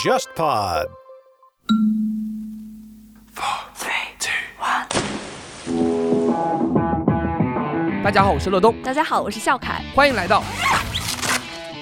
[0.00, 0.88] JustPod。
[8.02, 10.42] 大家好，我是乐东，大家好，我是笑凯，欢迎来到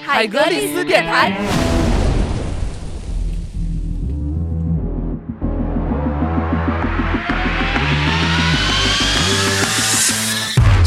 [0.05, 1.70] 海格力斯电台。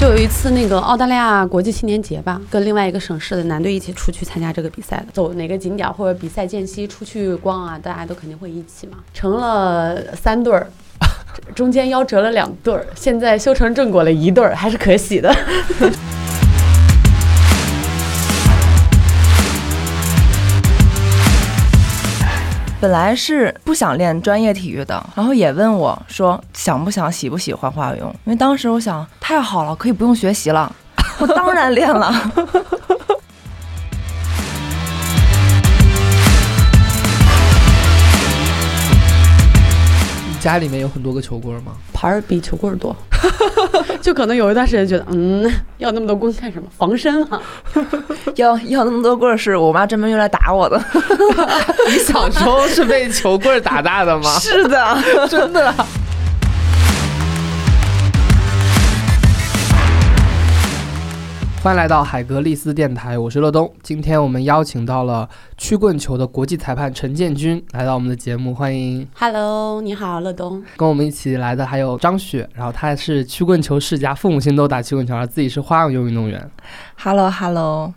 [0.05, 10.71] 就有一次那个澳大利亚国际青年节吧，跟另外一个省市的男队一起出去参加这个比赛的，走哪个景点或者比赛间隙出去逛啊，大家都肯定会一起嘛，成了三对儿。
[11.55, 15.35] 中间夭折了两对儿，现在修成正果了一对儿，还是可喜的。
[22.85, 30.71] 本来是不想练专业体育的，然后也问我说想不想、喜不喜欢花泳，因为当时我想太好了，可以不用学习了，
[31.19, 32.13] 我当然练了。
[40.39, 41.73] 家里面有很多个球棍吗？
[41.95, 42.95] 牌儿比球棍多，
[44.01, 46.69] 就可能有一段时间觉得，嗯，要那么多棍干什么？
[46.77, 47.41] 防身啊！
[48.37, 50.83] 要要那么多棍儿是我妈专门用来打我的。
[51.89, 54.31] 你小时候是被球棍打大的吗？
[54.41, 54.97] 是的，
[55.29, 55.75] 真的。
[61.65, 63.73] 欢迎来到海格力斯电台，我是乐东。
[63.83, 65.27] 今天我们邀请到了
[65.57, 69.09] 曲棍球的国际裁判陈建军来到我们的节目，欢迎。
[69.15, 70.63] Hello，你好，乐东。
[70.77, 76.51] 跟我们一起来的还有张雪，然后她是曲棍球世家，父母亲都打曲棍球，而自己是花样游泳运动员。
[76.99, 77.95] Hello Hello，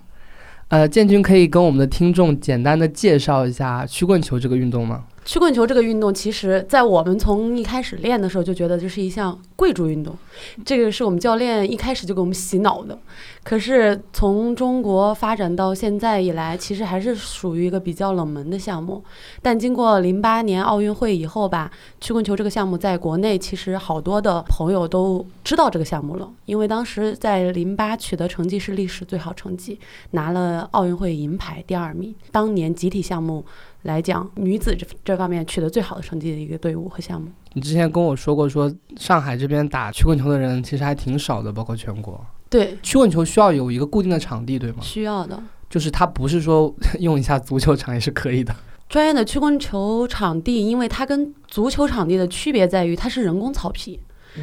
[0.70, 5.04] 呃，建军可以跟我们的听众简单的介绍一下曲棍球这个运动吗？
[5.28, 10.16] 曲棍球这个运动，其实在我们从一开始练的时候就觉得这是一项贵族运动，
[10.64, 12.98] 这个是我们教练一开始就给我们洗脑的。
[13.44, 19.04] 可是从中国发展到现在以来，其实还是属于一个比较冷门的项目。
[19.42, 21.70] 但经过零八年奥运会以后吧，
[22.00, 29.78] 曲棍球这个项目在国内其实好多的朋友都知道这个项目了，因为当时在零八取得成绩是历史最好成绩，
[30.12, 32.16] 拿了奥运会银牌第二名。
[32.32, 33.44] 当年集体项目。
[33.88, 37.30] 来讲，女子这这方面取得最好的成绩的一个队伍和项目。
[37.54, 42.24] 你之前跟我说过，说上海这边打曲棍球的人其实还挺少的，包括全国。
[42.50, 44.80] 对，曲棍球需要有一个固定的场地，对吗？
[44.82, 48.54] 需要的，就是它不是说 用一下足球场也是可以的。
[48.90, 54.00] 专业的曲棍球场地，因为它跟足球场地的区别在于，它是人工草皮。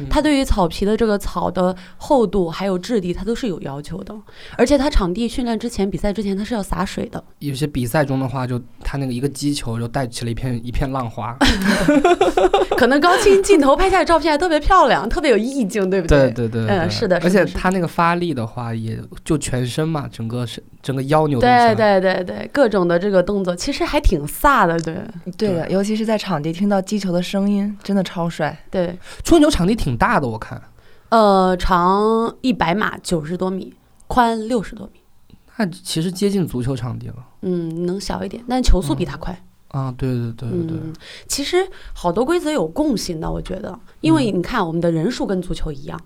[0.09, 4.15] 它对于草皮的这个草的厚度还有质地，它都是有要求的。
[4.57, 7.23] 而且它场地训练之前、比赛之前，它是要洒水的。
[7.39, 11.37] 有些比赛中的话，就它那个一个击球就带起了一片一片浪花，
[12.77, 17.19] 可能高清镜头拍下的照片还特别漂亮，特别有意境，对不对对对对，嗯，是的。
[17.23, 21.73] 而且它那个发力的话，也就全身嘛，整个是整个腰扭动起来。
[21.75, 24.95] 对对对对，各种的这个动作其实还挺飒的，对。
[25.37, 28.57] 对的，尤其是在场地听到击球的声音，真的超帅。
[28.69, 28.87] 对，
[29.23, 30.59] 曲棍球场地挺大的，我看。
[31.09, 33.71] 呃，长一百码，九十多米，
[34.07, 34.99] 宽六十多米，
[35.57, 37.15] 那其实接近足球场地了。
[37.43, 39.39] 嗯，能小一点，但球速比它快。
[39.67, 40.77] 啊，对对对对对。
[40.77, 40.93] 嗯，
[41.27, 41.57] 其实
[41.93, 46.01] 好多规则有共性的，我觉得，因为你看我们的人数跟足球一样，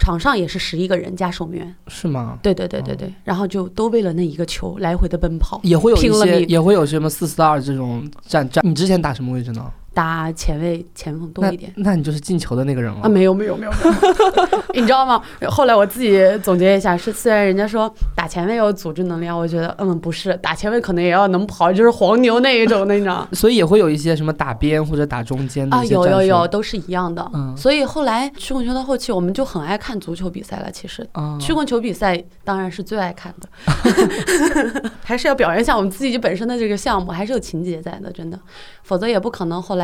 [0.00, 1.72] 场上也是十一个人加守门员。
[1.86, 2.36] 是吗？
[2.42, 8.66] 对对对对对，然后就都为了那一个球来回的奔跑，也会有一些，也会有什么四四二这种战战。
[8.66, 9.70] 你之前打什么位置呢？
[9.94, 13.08] 打前卫前锋多一点，那你就是进球的那个人了啊？
[13.08, 13.72] 没有没有没有，
[14.72, 15.22] 你知道吗？
[15.50, 23.28] 后来我自己总结一下，是虽然人家说打前卫有组织能力啊，我觉得嗯不是，打前卫可能也要能跑，就是黄牛那一种的，你知道？
[23.32, 27.30] 所以也会有一些什么打边或者打中间的啊，有有有，都是一样的。
[27.34, 30.70] 嗯，所以后来曲棍球到后期，我们就很爱看足球比赛了。
[30.70, 38.38] 其实，啊，曲棍球比赛当然是最爱看的，还是要表扬一下我们自己本身的这个项目，还是有情节在的，真的，
[38.84, 39.81] 否则也不可能后来。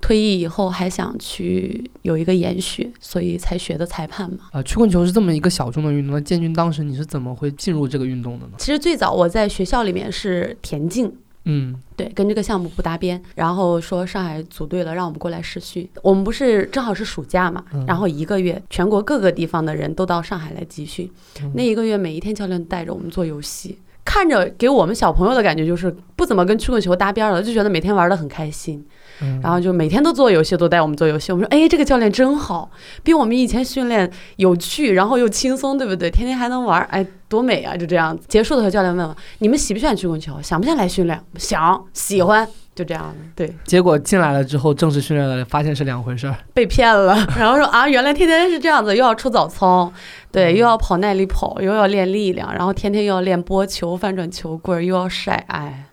[0.00, 4.38] 退役以后还想去有一个延续，所以才学的裁判嘛。
[4.52, 8.52] 啊，曲棍球是这么一个小众的运动，那建军当时你是怎么会进入这个运动的呢？
[8.58, 11.12] 其实最早我在学校里面是田径，
[11.46, 13.20] 嗯，对，跟这个项目不搭边。
[13.34, 15.88] 然后说上海组队了，让我们过来试训。
[16.02, 21.10] 我们不是正好是暑假嘛，嗯、然后一个月全国各个地方的人都到上海来集训。
[21.42, 23.78] 嗯、那一个月每一天教练带着我们做游戏，
[24.08, 28.82] 看着给我们小朋友的感觉就是不怎么跟曲棍球搭边了，就觉得每天玩的很开心。
[29.20, 31.30] 嗯、然后就每天都做游戏，都带我们做游戏。
[31.30, 32.70] 我们说，哎，这个教练真好，
[33.02, 36.10] 比我们以前训练有趣，然后又轻松，对不对？
[36.10, 37.76] 天天还能玩，哎，多美啊！
[37.76, 38.24] 就这样子。
[38.28, 40.40] 结束的时候，教练问我，你们喜不喜欢曲棍球？
[40.40, 41.20] 想不想来训练？
[41.36, 42.48] 想，喜欢。
[42.78, 46.36] 就这样，对，结果进来了之后，正式训练了，发现是两回事儿。
[46.54, 49.92] 被骗了， 然后说啊，原来天天是这样子，又要出早操，
[50.30, 55.86] 对，又要跑耐力跑，又要练力量，然后天天又要练拨球、翻转球棍，又要晒，哎，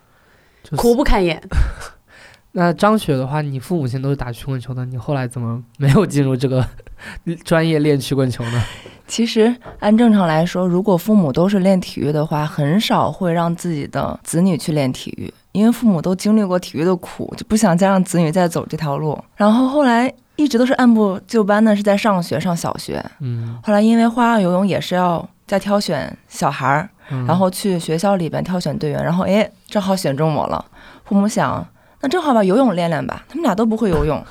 [0.62, 1.42] 就是苦不堪言。
[2.54, 6.64] 那张雪的话，你父母亲都是打曲棍球的，你后来怎么没有进入这个
[7.44, 8.64] 专业练曲棍球呢？
[9.08, 19.18] 其实按正常来说，如果父母都是练体育的话，很少会让自己的子女去练体育，因为父母都经历过体育的苦，就不想再让子女再走这条路。
[19.38, 23.04] 然后后来一直都是按部就班的，是在上学上小学。
[23.22, 30.63] 嗯，后来因为花样游泳也是要再挑选小孩儿，嗯然后去学校里边挑选队员，然后哎，正好选中我了。
[31.06, 31.66] 父母想，
[32.02, 34.22] 那正好把游泳练练吧，他们俩都不会游泳，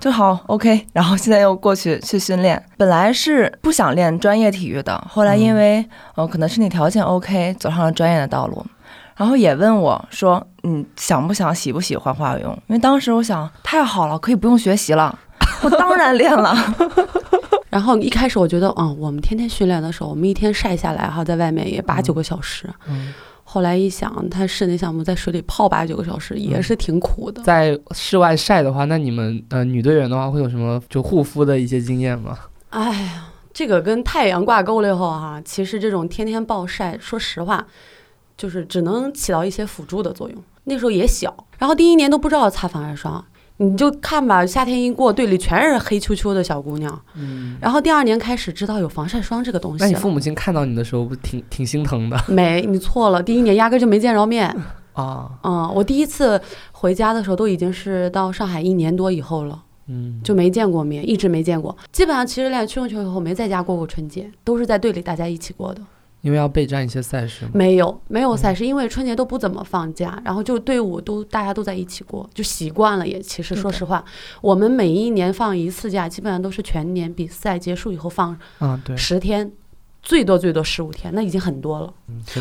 [0.00, 0.86] 就好 OK。
[0.94, 5.84] 然后现在又过去去训练，本来是不想练专业体育的，后来因为
[6.14, 8.64] 呃可能身体条件 OK，走上了专业的道路。
[9.16, 12.52] 然后也问我说，你想不想喜不喜欢花游泳？
[12.68, 15.16] 因为当时我想，太好了，可以不用学习了，
[15.62, 16.54] 我当然练了。
[17.70, 22.68] 然后一开始我觉得，嗯，我们天天训练的时候，我们一天晒下来哈，在外面也八九个小时。
[22.88, 23.12] 嗯
[23.46, 27.42] 后来一想，他室内项目在水里泡八九个小时也是挺苦的。
[27.42, 32.36] 在室外晒的话，那你们呃女队员的话会有什么就护肤的一些经验吗？
[32.70, 37.64] 哎呀，这个跟太阳挂钩了以后哈、其实这种天天暴晒，说实话，
[38.36, 40.42] 就是只能起到一些辅助的作用。
[40.64, 43.22] 那时候也小，然后第一年都不知道擦防晒霜，
[43.58, 46.98] 你就看吧，夏天一过，队里全是黑黢黢的小姑娘。
[47.14, 49.84] 嗯，然后第二年开始知道有防晒霜这个东西。
[49.84, 54.48] 那你父母亲看到你的时候，不挺挺心疼的 没，你错了，第一年压根就没见着面。
[54.94, 55.30] 啊？
[55.42, 56.40] 嗯，我第一次
[56.72, 59.62] 回家的时候都已经是到上海一年多以后了。
[59.86, 61.76] 嗯，就没见过面，一直没见过。
[61.92, 65.82] 基本上其实练曲棍球以后没在家过过春节，都是在队里大家一起过的。
[66.24, 67.46] 因为要备战一些赛事。
[67.52, 73.20] 没有没有赛事，因为春节都不怎么放假，然后就队伍都大家都在一起过，就习惯了也。
[73.20, 74.02] 其实说实话，
[74.40, 78.36] 我们每一年放一次假，基本上都是全年比赛结束以后放
[78.96, 79.52] 十天。
[80.06, 81.90] 最多最多十五天，那已经很多了。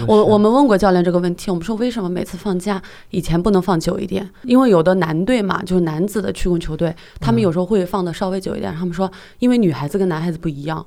[0.06, 4.30] 我我们问过教练这个问题，我们说为什么每次放假以前不能放久一点？
[4.44, 8.76] 因为有的男队嘛，就是男子的曲棍球队，他们嗯有时候会放的稍微久一点。
[8.76, 9.10] 他们说，
[9.40, 10.86] 因为女孩子跟男孩子不一样，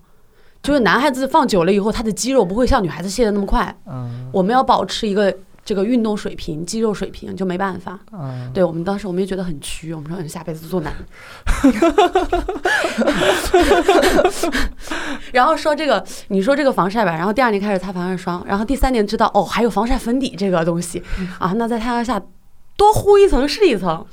[0.66, 3.72] 就是男孩子放久了以后，他的肌肉不会像女孩子卸的那么快。
[3.86, 5.32] 嗯我们要保持一个
[5.64, 7.96] 这个运动水平、肌肉水平，就没办法。
[8.12, 10.92] 嗯，对我们当时我们也觉得很屈，我们说嗯下辈子做男。
[15.32, 21.00] 然后说这个，你说这个防晒吧，然后第二年开始擦防晒霜，然后第三年知道哦还有防晒粉底这个东西
[21.38, 22.20] 啊，那在太阳下
[22.76, 24.04] 多糊一层是一层。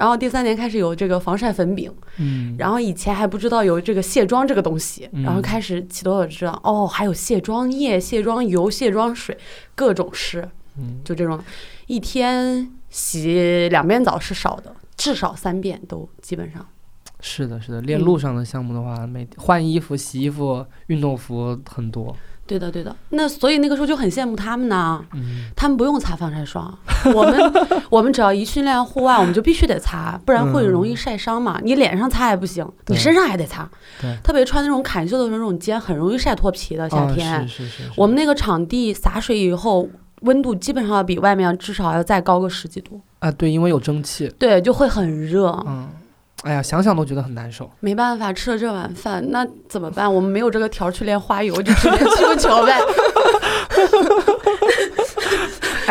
[0.00, 9.36] 然后第三年开始有这个防晒粉饼，嗯，然后以前还不知道有这个卸妆这个东西，嗯然后开始起多知道哦还有卸妆液、卸妆油、卸妆水，
[9.74, 10.48] 各种湿。
[10.78, 11.38] 嗯就这种，
[11.86, 16.66] 一天洗两遍澡是少的，至少三遍都基本上。
[17.20, 22.16] 是的，是的，练嗯路上的项目的话，每换衣服、洗衣服、运动服很多。
[22.50, 22.94] 对的，对的。
[23.10, 26.76] 那所以那个时候就很羡慕他们呢，嗯他们不用擦防晒霜，
[27.14, 27.52] 我们
[27.88, 31.60] 我们只要一训练户外，我们就必须得擦，不然会容易晒伤嘛。
[31.62, 33.68] 你脸上擦也不行，你身上还得擦。
[34.00, 36.90] 对特别穿那种坎袖的时候，那种肩很容易晒脱皮的。
[36.90, 39.88] 夏啊天，是是是是，我们那个场地洒水以后，
[40.22, 44.26] 温度基本上要比外面至少要再高个十几度，啊，对，因为有蒸汽。
[44.38, 45.50] 对，就会很热。
[45.66, 45.88] 嗯，
[46.42, 47.70] 哎呀，想想都觉得很难受。
[47.80, 50.12] 没办法，吃了这碗饭，那怎么办？
[50.12, 52.80] 我们没有这个条去练花游，就只能去球呗。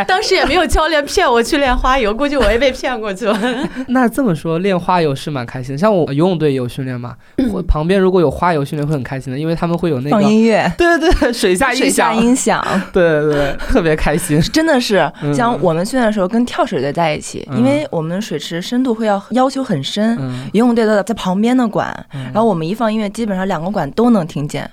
[0.05, 3.39] 当时也没有教练骗我去练花游，估计我也被骗过去了。
[3.89, 5.77] 那这么说，练花游是蛮开心的。
[5.77, 14.41] 像我游泳队也有训练嘛，嗯会旁边如果有花游训练会很开心的，因为他们会有那个，放音乐， 对对对，水下音响，下音响， 对对对，特别开心。
[14.41, 24.69] 真的是嗯像我们训练的时候跟跳水队在一起，嗯因为我们水池深度会要要求很深，嗯，游泳队的在旁边的管，嗯然后我们一放音乐，基本上两个管都能听见。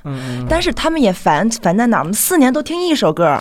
[0.49, 2.01] 但是他们也烦烦在哪儿？
[2.01, 3.37] 我们四年都听一首歌，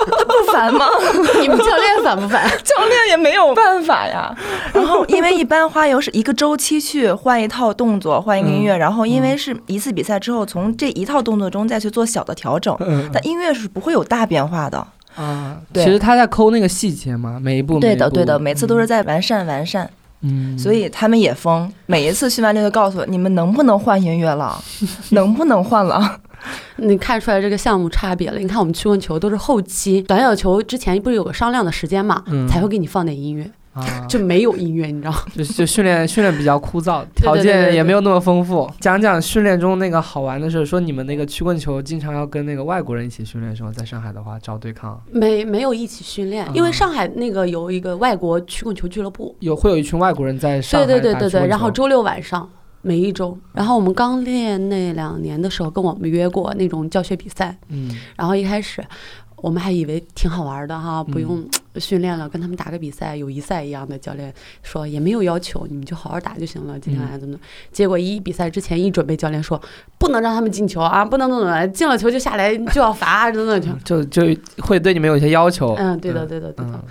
[0.45, 0.85] 不烦吗？
[1.41, 2.47] 你们教练烦不烦？
[2.63, 4.35] 教练也没有办法呀。
[4.73, 12.75] 然后因为一般花游是一个周期去换一套动作，换一个音乐，然后因为是一次比赛之后，从这一套动作中再去做小的调整。
[12.81, 14.85] 嗯但音乐是不会有大变化的。
[15.15, 19.89] 啊，对其实他在抠那个细节嘛，每一步对的，每一步对的，每次都是在完善完善。
[20.23, 24.57] 嗯，所以他们也疯，每一次训完练就告诉我，你们能不能换音乐了？
[25.09, 26.17] 能不能换了？
[26.77, 28.39] 你看出来这个项目差别了。
[28.39, 33.49] 你看我们曲棍球都是后期短小球之前不是有个商量的时间嘛，嗯才会给你放点音乐。
[33.73, 35.19] 啊，就没有音乐，你知道吗？
[35.33, 38.69] 就就训练训练比较枯燥，条件也没有那么丰富。
[38.81, 43.71] 讲讲训练中那个好玩的事，说你们那个曲棍球经常要跟那个外国人一起训练，是吗？
[43.73, 52.49] 在上海的话找对抗，没没有一起训练，因为啊上海那个有一个外国曲棍球俱乐部，有会有一群外国人在上对海对对对，然后周六晚上。
[52.81, 58.83] 每一周，然后我们刚练那两年的时候，跟我们约过那种教学比赛，嗯然后一开始
[59.37, 63.97] 我们还以为挺好玩的哈，不嗯用训练了，跟他们打个比赛，友谊赛一样的。
[63.97, 67.35] 教练说也没有要求，你们就好好打就行了，今天晚上怎么。
[67.71, 69.59] 结果一比赛之前一准备，教练说
[69.97, 73.79] 不能让他们进球啊，不能怎么怎么，进了球就下来就要罚，等等等。
[73.83, 74.23] 就就
[74.59, 75.73] 会对你们有一些要求。
[75.75, 76.71] 嗯，对的，对的，对的。
[76.73, 76.83] 嗯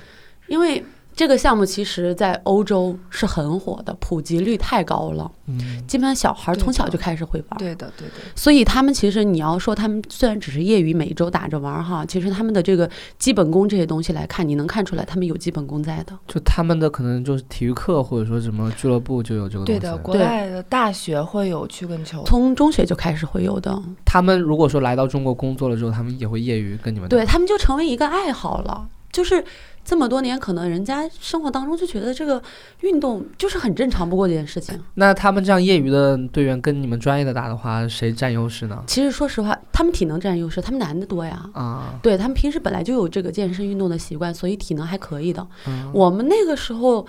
[0.49, 0.83] 因为
[1.15, 7.59] 这个项目其实在欧洲是很火的，普及率太高了，嗯基本上小孩对的从小就开始会玩。
[7.59, 12.89] 对的，对的，所以他们其实你要说他们虽然只是业余每周打着玩儿哈，其实他们的这个
[13.19, 16.19] 基本功这些东西来看，你能看出来他们有基本功在的。
[16.27, 19.79] 就他们的可能就是体育课或者说什么俱乐部就有这个东西。
[19.81, 19.99] 对的。
[19.99, 28.89] 国外的大学会有曲棍球，从中学就开始会有的，他们如果说来到中国工作了之后，他们也会业余跟你们打对他们就成为一个爱好了。
[29.13, 29.45] 就是
[29.91, 32.41] 这么多年，可能人家生活当中就觉得这个
[32.83, 34.81] 运动就是很正常不过的一件事情。
[34.95, 38.85] 那他们这样业余的队员跟你们专业的打的话，谁占优势呢？
[38.87, 41.45] 其实说实话，他们体能占优势，他们男的多呀。
[41.55, 45.45] 啊，对他们平时本来就有这个健身运动的习惯，所以体能还可以的。
[45.67, 47.05] 嗯我们那个时候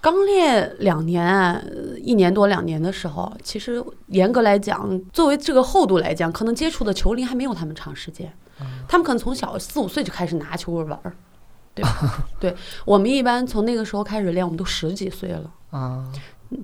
[0.00, 8.32] 刚练两年，呃一年多两年的时候，其实严格来讲，作为这个厚度来讲，可能接触的球龄还没有他们长时间。
[8.86, 11.12] 他们可能从小四五岁就开始拿球玩儿，
[12.40, 12.54] 对？
[12.84, 15.50] 我们一般从那个时候开始练，我们都十几岁了。
[15.70, 16.04] 啊，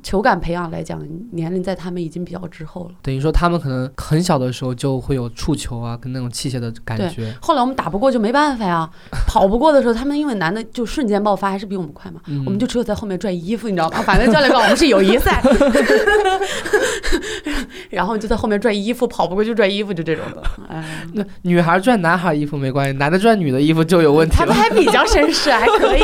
[0.03, 1.01] 球感培养来讲，
[1.33, 2.91] 年龄在他们已经比较滞后了。
[3.03, 7.33] 等于说他们可能很小的时候就会有触球啊，跟那种器械的感对觉。
[7.41, 8.89] 后来我们打不过就没办法呀，
[9.27, 12.21] 跑不过的时候，他们因为男的就瞬间爆发，还是比我们快嘛。
[12.27, 14.03] 嗯我们就只有在后面拽衣服，你知道吗？
[14.03, 15.43] 反正教练告诉我们是友谊赛，
[17.91, 20.43] 然后就在后面拽衣服，跑不过就拽衣服，就这种的。
[20.69, 24.47] 哎，那女孩拽男孩衣服没关系，男的拽女的衣服就有问题了。
[24.47, 26.03] 他们还比较绅士，还可以，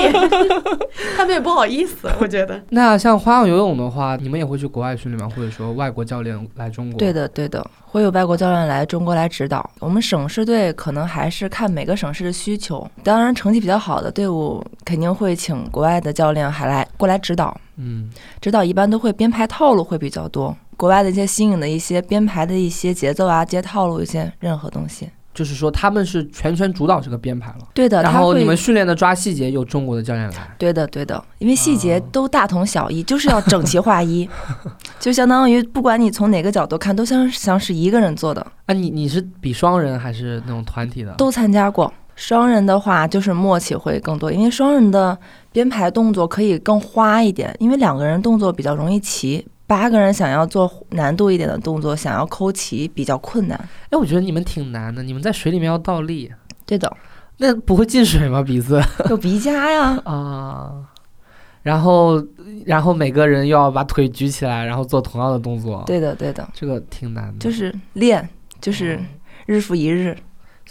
[1.17, 2.62] 他们也不好意思，我觉得。
[2.71, 5.33] 那像花样游泳的话，你们也会去国外训练吗？
[5.35, 6.99] 或者说外国教练来中国？
[6.99, 9.69] 对，的，对的，会有外国教练来中国来指导。
[9.81, 18.11] 我们省市队可能还是看每个省市的需求，当然成绩比较好的队伍肯定会请国外的教练还来过来指导，嗯，
[18.41, 25.09] 指导一般都会编排套路会比较多，国外的一些新颖的一些编排的一些节奏啊、接套路一些任何东西。
[25.35, 30.55] 就是说他们是全权主导这个编排了，对的，然后你们训练的抓细节由中国的教练来。
[30.59, 34.29] 对的，对的，因为细节哦都大同小异，就是要整齐划一，
[35.01, 41.15] 就相当于不管你从哪个角度看，都像像是一个人做的，啊，你你是比双人还是那种团体的？
[41.15, 41.93] 都参加过。
[42.15, 45.19] 双人的话就是默契会更多，因为双人的
[45.51, 53.59] 编排动作可以更花一点，因为两个人动作比较容易齐，八个人想要做难度一点的动作，想要抠齐比较困难。
[53.88, 56.31] 哎，我觉得你们挺难的，你们在水里面要倒立，
[56.67, 56.95] 对的，
[57.38, 58.43] 那不会进水吗？
[58.43, 60.75] 鼻子有鼻夹呀， 啊，
[61.62, 62.23] 然后
[62.67, 67.38] 然后每个人又要把腿举起来，然后做同样的动作，，对的，对的，这个挺难的。
[67.38, 68.29] 就是练，
[68.61, 69.00] 就是
[69.47, 70.14] 日复一日。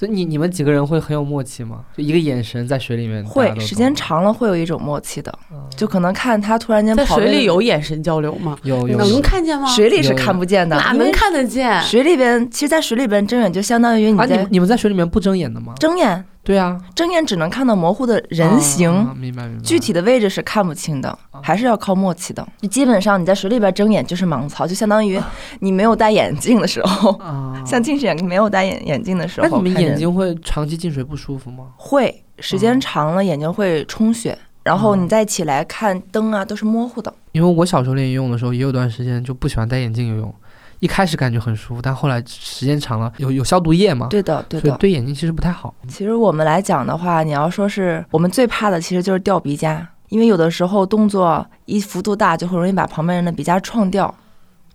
[0.01, 1.81] 所以你你们几个人会很有默契吗？
[1.95, 8.57] 就一个眼神在水里面，会时间长了会有一种默契的，嗯就可能看他突然间在水里有眼神交流吗？
[8.63, 9.67] 有有能看见吗？
[9.67, 11.79] 水里是看不见的，哪能看得见？
[11.83, 14.25] 水里边，其实，在水里边睁眼就相当于你啊？
[14.25, 15.75] 你在们你们在水里面不睁眼的吗？
[15.77, 19.63] 睁眼，对啊，睁眼只能看到模糊的人形，啊明白明白。
[19.63, 22.45] 具体的位置是看不清的，还是要靠默契的。
[22.59, 25.21] 就基本上你在水里边睁眼就是盲操，就相当于
[25.59, 31.67] 你没有戴眼镜的时候，啊， 像近视眼没有戴眼眼镜的时候，看人你们眼睛会长期进水不舒服吗？
[31.77, 37.13] 会时间长了眼睛会充血，然后你再起来看灯啊都是模糊的。
[37.33, 40.35] 因为我小时候练游泳的时候，也有段时间就不喜欢戴眼镜游泳。
[40.81, 44.77] 一开始感觉很舒服，但后来时间长了，有有消毒液嘛，对的，对所以的。
[44.77, 45.73] 对眼睛其实不太好。
[45.87, 54.13] 其实我们来讲的话，你要说是我们最怕的，其实就是掉鼻夹，因为有的时候动作一幅度大，就会容易把旁边人的鼻夹撞掉。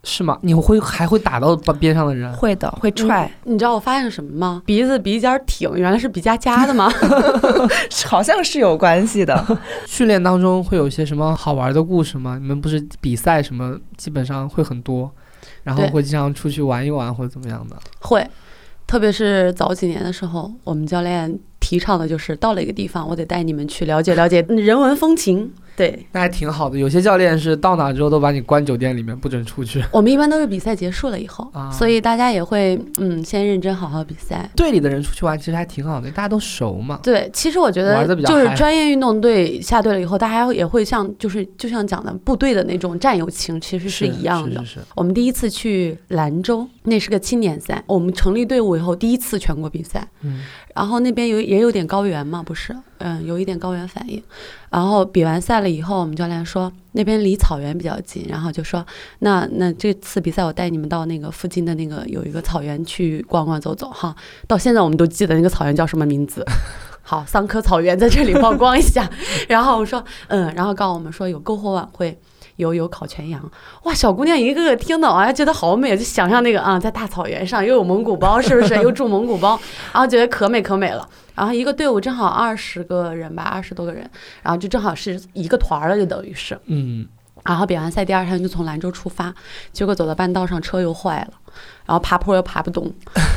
[0.09, 0.39] 是吗？
[0.43, 2.33] 你会还会打到边边上的人？
[2.35, 4.63] 会的，会踹，你知道我发现什么吗？
[4.65, 6.89] 鼻子鼻尖儿挺，原来是鼻夹夹的吗？
[8.07, 9.45] 好像是有关系的。
[9.89, 12.39] 训练当中会有一些什么好玩的故事吗？
[12.41, 15.11] 你们不是比赛什么，基本上会很多，
[15.67, 17.77] 然后会经常出去玩一玩或者怎么样的。
[17.99, 18.25] 会，
[18.87, 25.53] 特别是早几年的时候，我们教练提倡的就是到了一个地方，我得带你们去了解了解人文风情。
[25.77, 26.79] 对那还挺好的。
[26.79, 29.85] 有些教练是到哪之后都把你关酒店里面，不准出去。
[29.93, 34.49] 我们一般都是比赛结束了以后，啊所以大家也会嗯先认真好好比赛。
[34.57, 36.99] 队里的人出去玩其实还挺好的，大家都熟嘛。
[37.03, 44.61] 对，其实我觉得就是专业运动队下队了以后，大家也会像就是就像讲的部队的那种战友情，其实是一样的。
[44.65, 47.83] 是是是我们第一次去兰州，那是个青年赛。
[47.87, 50.41] 我们成立队伍以后，第一次全国比赛，嗯
[50.75, 54.23] 然后那边有也有点高原嘛，不是，嗯，有一点高原反应。
[54.77, 58.85] 然后比完赛了以后，我们教练说那边离草原比较近，然后就说
[59.21, 64.15] 那那这次比赛我带你们到那个附近的那个有一个草原去逛逛走走哈。
[64.47, 66.45] 到现在我们都记得那个草原叫什么名字。
[67.01, 69.09] 好，桑科草原在这里曝光一下。
[69.49, 72.19] 然后我说嗯，然后告诉我们说有篝火晚会。
[72.57, 73.51] 有有烤全羊，
[73.85, 73.95] 哇！
[73.95, 78.75] 小姑娘一个个听的，哎，觉得好美，就想象那个啊，在大草原上又有蒙古包，是不是？
[78.83, 79.59] 又住蒙古包，
[79.93, 81.09] 然后觉得可美可美了。
[81.35, 84.09] 然后一个队伍正好二十个人吧，二十多个人，
[84.43, 86.59] 然后就正好是一个团儿了，就等于是。
[86.65, 87.07] 嗯，
[87.45, 89.35] 然后比完赛第二天就从兰州出发，
[89.71, 91.35] 结果走到半道上车又坏了，
[91.85, 92.91] 然后爬坡又爬不动，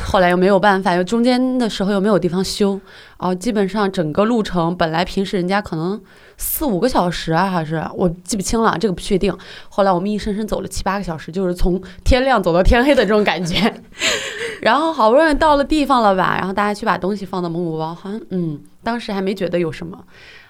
[0.06, 2.72] 后来又没有办法，又中间的时候又没有地方修，
[3.18, 6.00] 然后基本上整个路程本来平时人家可能
[6.42, 9.36] 四五个小时啊，还是我记不清了，这个不确定。
[9.68, 13.72] 后来我们硬生生走了七八个小时，就是从天亮走到天黑的这种感觉。
[14.62, 20.02] 然后好不容易到了地方了吧，然后大家去把东西放到蒙古包，好像嗯，当时还没觉得有什么。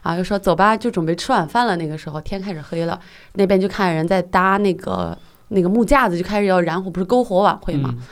[0.03, 1.77] 啊，就说走吧，就准备吃晚饭了。
[1.77, 2.99] 那个时候天开始黑了，
[3.35, 5.19] 那边就看人在搭那个
[5.49, 7.91] 那个木架子，就开始要燃火，不是篝火晚会嘛。
[7.93, 8.03] 嗯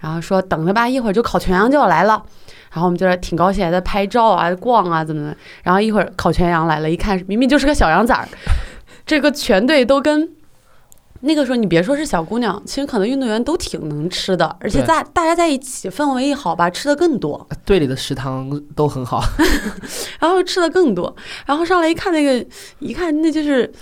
[0.00, 2.22] 然后说等着吧，一会儿就烤全羊就要来了。
[2.72, 5.36] 然后我们就在挺高兴，还在拍照啊、逛啊，怎么的。
[5.62, 8.28] 然后一会儿烤全羊来了，一看明明就是个小羊崽儿，
[9.06, 10.28] 这个全队都跟。
[11.20, 17.44] 那个时候你别说是小姑娘，其实可能运动员都挺能吃的，而且对在大家在一起氛围一好吧，吃的更多。
[17.64, 19.20] 队里的食堂都很好。
[20.20, 22.46] 然后吃的更多，然后上来一看那个，
[22.78, 23.72] 一看那就是。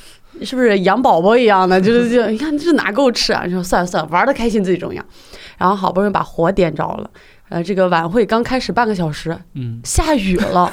[0.43, 1.81] 是不是养宝宝一样的？
[1.81, 3.45] 就是就你看这哪够吃啊？
[3.47, 5.03] 你说算了算了，玩的开心最重要。
[5.57, 7.11] 然后好不容易把火点着了，
[7.49, 10.73] 呃，这个晚会刚开始半个小时，嗯，下雨了，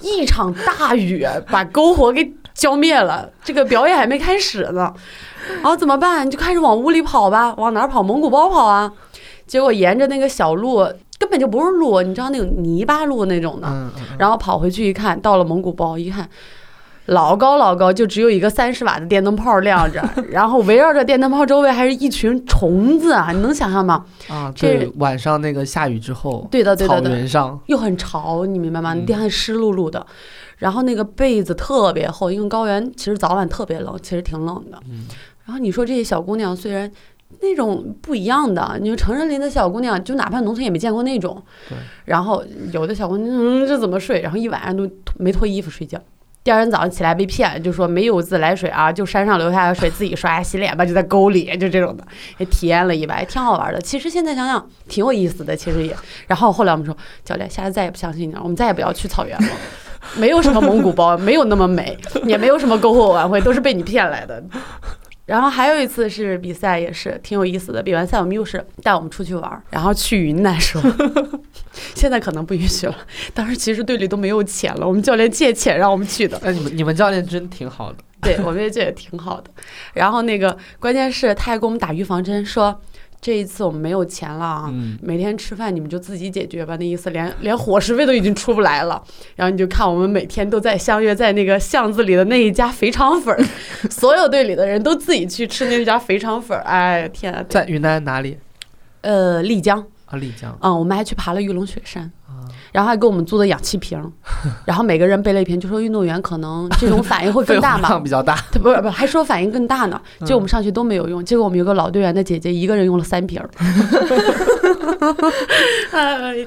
[0.00, 3.30] 一场大雨把篝火给浇灭了。
[3.44, 4.92] 这个表演还没开始呢，
[5.54, 6.26] 然后怎么办？
[6.26, 8.02] 你就开始往屋里跑吧，往哪儿跑？
[8.02, 8.92] 蒙古包跑啊！
[9.46, 10.78] 结果沿着那个小路，
[11.18, 13.68] 根本就不是路，你知道那种泥巴路那种的。
[13.68, 16.28] 嗯嗯嗯然后跑回去一看，到了蒙古包一看，
[17.06, 24.04] 老高老高，就只有一个三十瓦的电灯泡亮着， 然后围绕着电灯泡周围还是一群虫子啊，你能想象吗？
[24.28, 28.94] 啊，这对，晚上那个下雨之后，对的，对草的，对的，原上，又很潮，你明白吗？
[28.94, 30.06] 嗯你地还湿漉漉的，
[30.58, 34.78] 然后那个被子特别厚，因为高原其实早晚特别冷，其实挺冷的。
[34.88, 35.06] 嗯
[35.44, 36.90] 然后你说这些小姑娘虽然。
[37.40, 41.42] 那种不一样的，你说城市里的小姑娘，就哪怕农村也没见过那种。
[41.66, 41.78] 对。
[42.04, 44.20] 然后有的小姑娘，嗯，这怎么睡？
[44.20, 44.86] 然后一晚上都
[45.18, 45.98] 没脱衣服睡觉。
[46.44, 52.04] 第二天早上起来被骗，就说没有自来水啊，就山上流下的水，自己刷牙洗脸吧，就在沟里，就这种的，
[52.38, 53.80] 也体验了一把，也挺好玩的。
[53.80, 55.96] 其实现在想想挺有意思的，其实也。
[56.26, 59.48] 然后后来我们说，教练，下次再也不相信你了，我们再也不要去草原了。
[60.16, 64.42] 没有什么蒙古包，没有那么美，也没有什么篝火晚会，都是被你骗来的。
[65.24, 67.82] 然后还有一次是比赛，也是挺有意思的。
[67.82, 70.82] 比完赛，我们又是带我们出去玩儿，然后去云南说，
[71.94, 72.96] 现在可能不允许了。
[73.32, 76.38] 当时其实队里都没有钱了，我们教练借钱让我们去的。
[76.42, 77.98] 那你们你们教练真挺好的。
[78.20, 79.50] 对，我们也觉得挺好的。
[79.94, 82.80] 然后那个关键是他还给我们打预防针，说
[83.22, 89.00] 这一次我们没有钱了啊，嗯，每天吃饭你们就自己解决吧，那意思连连伙食费都已经出不来了。
[89.36, 93.40] 然后你就看我们每天都在相约在那个巷子里的那一家肥肠粉儿，
[93.88, 96.64] 所有队里的人都自己去吃那家肥肠粉儿。
[96.64, 97.44] 哎呀天啊！
[97.48, 98.36] 在云南哪里？
[99.02, 102.10] 呃，丽江，啊，丽江嗯，我们还去爬了玉龙雪山。
[102.72, 104.10] 啊，然后还给我们租的氧气瓶儿，
[104.64, 108.34] 然后每个人背了一瓶，就说运动员可能这种反应会更大嘛比较大。
[108.50, 110.00] 他不是不是，还说反应更大呢。
[110.20, 113.40] 结果我们上去都没有用，结果我们有个老队员的姐姐一个人用了三瓶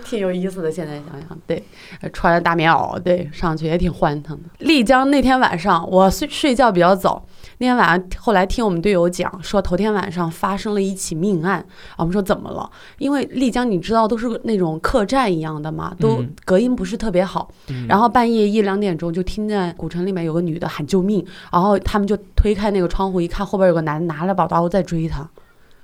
[0.04, 0.72] 挺有意思的。
[0.72, 1.64] 现在想想，对，
[2.02, 4.44] 呃穿着大棉袄，对，上去也挺欢腾的。
[4.60, 7.24] 丽江那天晚上，我睡睡觉比较早。
[7.58, 11.60] 那天晚上，后来听我们队友讲说，头天晚上发生了一起命案。
[11.92, 12.70] 啊我们说怎么了？
[12.98, 17.50] 因为丽江你知道都是那种客栈一样的嘛，都嗯隔音不是特别好。
[17.70, 25.28] 嗯然后半夜一两点钟就听见古城里面有个女的喊救命，然后他们就推开那个窗户一看，后边有个男的拿了把刀在追她，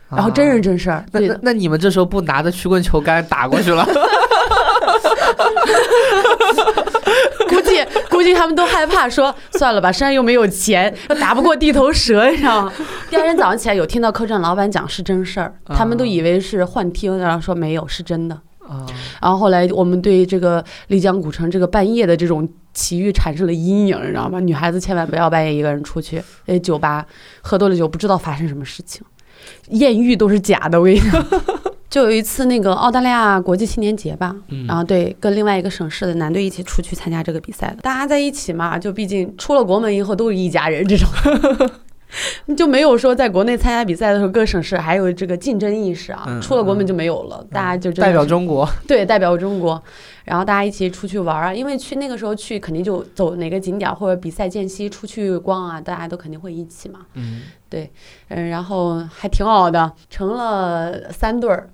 [0.09, 1.39] 然后真人啊真事儿，那那。
[1.41, 3.87] 那你们这时候不拿着曲棍球杆打过去了？
[7.71, 12.73] 估计估计他们都害怕，说算了吧，身上又没有钱，又打不过地头蛇，你知道吗？
[13.09, 18.39] 第二天早上起来有听到客栈老板讲是真事儿，他们都以为是幻听，然后说没有，是真的。
[18.59, 18.85] 啊，
[19.21, 24.39] 然后后来我们对这个丽江古城这个半夜的这种奇遇产生了阴影，你知道吗？
[24.39, 27.05] 女孩子千万不要半夜一个人出去，哎，酒吧
[27.41, 29.03] 喝多了酒不知道发生什么事情，
[29.71, 31.25] 艳遇都是假的，我跟你讲。
[31.91, 34.65] 就有一次那个澳大利亚国际青年节吧，嗯。
[34.65, 41.07] 然后对跟另外一个省市的男队一起出去参加这个比赛的，大家在一起嘛，就毕竟出了国门以后都是一家人这种。
[42.57, 49.81] 就没有说在国内参加比赛的时候，各省市还有这个竞争意识啊，嗯出了国门就没有了，大家就代表中国， 对，代表中国，
[50.25, 57.43] 然后大家一起出去玩儿啊，因为去那个时候去肯定就走哪个景点儿或者比赛间隙出去逛啊，大家都肯定会一起嘛，嗯，
[58.27, 61.69] 嗯，然后还挺好的，成了三对儿。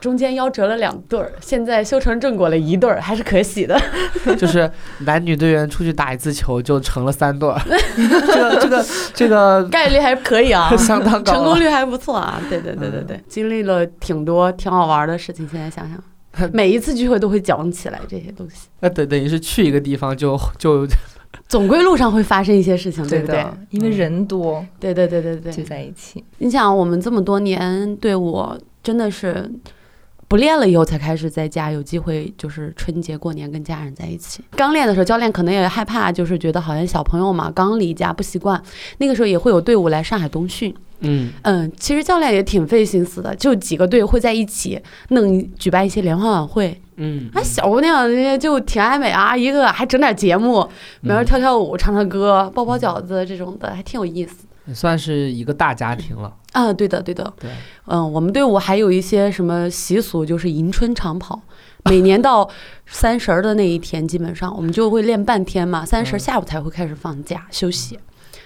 [0.00, 3.80] 中间夭折了两对儿，现在修成正果了一对儿，还是可喜的。
[4.38, 12.40] 就是男女队员出去打一次球就成了三对儿， 这个这个这个概率还可以啊， 相当高啊，成功率还不错啊。
[12.48, 20.86] 对对对对对，经历了挺多挺好玩的事情，现在想想，每一次聚会都会讲起来这些东西，那等等于是去一个地方就就
[21.50, 23.36] 总归路上会发生一些事情，对不对？
[23.38, 26.24] 的，因为人多对对对对对，聚在一起。
[26.38, 29.50] 你想，我们这么多年对我真的是
[30.30, 34.44] 不练了以后才开始在家有机会，就是春节过年跟家人在一起。
[34.52, 38.62] 刚练的时候，教练可能也害怕，就是觉得好像小朋友嘛，刚离家不习惯。
[38.98, 46.80] 那个时候也会有队伍来上海冬训，嗯嗯，其实教练也挺费心思的，就几个队会在一起弄举办一些联欢晚会。
[46.94, 50.64] 嗯，啊，小姑娘人家就挺爱美啊，一个还整点节目，
[51.00, 54.46] 没人跳跳舞、唱唱歌、包包饺子这种的，还挺有意思。
[54.66, 57.50] 也算是一个大家庭了，啊，对的，对的，对，
[57.86, 61.40] 嗯，我们队伍还有一些什么习俗，就是迎春长跑。
[61.84, 62.48] 每年到
[62.86, 66.20] 三十儿的那一天，基本上我们就会练半天嘛，三十儿嗯。
[66.20, 67.98] 下午才会开始放假休息，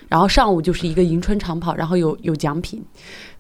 [0.08, 2.84] 然后上午就是一个迎春长跑，然后有有奖品，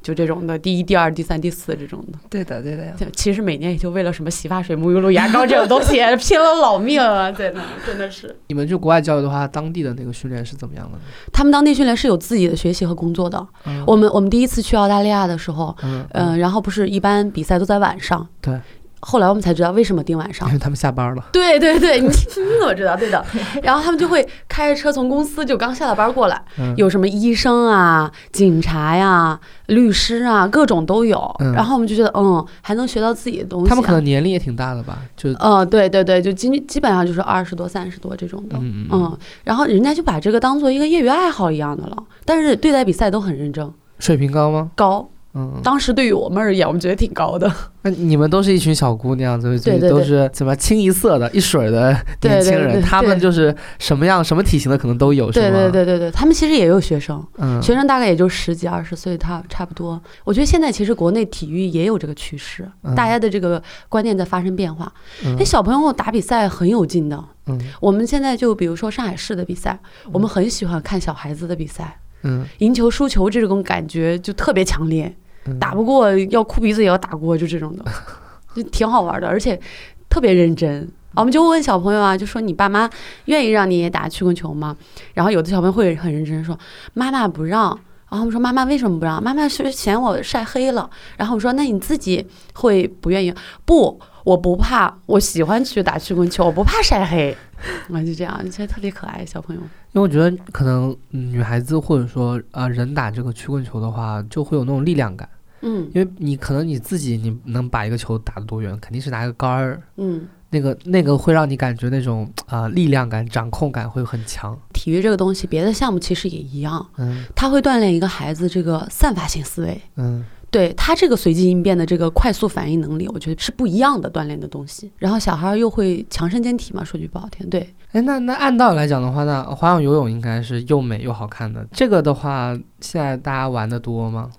[0.04, 2.18] 就这种的，第一、第二、第三、第四这种的。
[2.28, 2.90] 对的，对的。
[2.90, 7.32] 就其实每年也就为了什么洗发水、沐浴露、牙膏这种东西 拼了老命啊！
[7.32, 8.36] 在那，真的是。
[8.48, 11.04] 你们去国外教育的话，当地的那个训练是怎么样的呢？
[11.32, 13.44] 他们当地训练是有自己的学习和工作的。
[13.66, 18.60] 嗯我们我们第一次去澳大利亚的时候，嗯嗯、然后不是一般比赛都在晚上，对。
[19.04, 20.54] 后来我们才知道为什么定晚上因。
[20.54, 22.96] 为他们下班了，对对对，你 你怎么知道？
[22.96, 23.24] 对的，
[23.62, 31.18] 然后他们就会开着车从公司就刚下了班过来，嗯有什么医生啊、警察呀、律师啊，各种都有。
[31.40, 33.70] 嗯然后我们就觉得，嗯，还能学到自己的东西啊。
[33.70, 38.56] 他们可能年龄也挺大的吧，就嗯，对对对，就基基本上就是二十多、三十多这种的。
[38.58, 44.70] 嗯嗯嗯，然后人家就把这个当做一个业余爱好一样的了，但是对待比赛都很认真，水平高吗？
[44.74, 45.08] 高。
[45.36, 47.52] 嗯，当时对于我们而言，我们觉得挺高的。
[47.82, 49.90] 那你们都是一群小姑娘，对对对对。
[49.90, 55.58] 都是怎么清一色的、一水儿的对年轻人，对对他们就是什么样、什么体型的可能都有，是对吗？
[55.58, 60.00] 对对对对，他们其实也有学生，嗯，学生大概也就十几二十岁，他差不多。
[60.22, 62.94] 我觉得现在其实国内体育也有这个趋势，嗯。
[62.94, 64.90] 大家的这个观念在发生变化。
[65.26, 65.34] 嗯。
[65.36, 67.22] 那小朋友打比赛很有劲的。
[67.46, 67.60] 嗯。
[67.80, 69.78] 我们现在就比如说上海市的比赛，
[70.12, 72.46] 我们很喜欢看小孩子的比赛，嗯。
[72.58, 75.14] 赢球输球这种感觉就特别强烈，嗯
[75.60, 77.84] 打不过要哭鼻子也要打过，就这种的，
[78.56, 79.60] 就挺好玩的，而且
[80.08, 80.88] 特别认真。
[81.14, 82.90] 我们就问小朋友啊，就说你爸妈
[83.26, 84.76] 愿意让你也打曲棍球吗？
[85.12, 86.58] 然后有的小朋友会很认真说，
[86.92, 87.78] 妈妈不让。
[88.10, 89.22] 然后我们说妈妈为什么不让？
[89.22, 90.88] 妈妈是嫌我晒黑了。
[91.16, 93.32] 然后我说那你自己会不愿意？
[93.64, 97.36] 不，我不怕，我喜欢去打曲棍球，我不怕晒黑。
[97.92, 99.62] 啊，就这样，觉得特别可爱，小朋友。
[99.92, 105.28] 因为我觉得可能嗯女孩子或者说呃人打这个曲棍球的话，就会有那种力量感，
[105.64, 114.56] 嗯因为你可能你自己你能把一个球打得多远，肯定是拿一个杆儿，嗯，那个那个会让你感觉那种啊、呃力量感、掌控感会很强。
[114.72, 119.80] 体育这个东西，别的项目其实也一样，嗯它会锻炼一个孩子这个散发性思维。
[119.96, 124.88] 嗯对他这个随机应变的这个快速反应能力，我觉得是不一样的锻炼的东西。
[124.98, 131.66] 然后小孩儿又会强身健体嘛，说句不好听，对，哎，那那按道理来讲的话，那花样游泳应该是又美又好看的。
[131.72, 134.30] 这个的话，现在大家玩的多吗？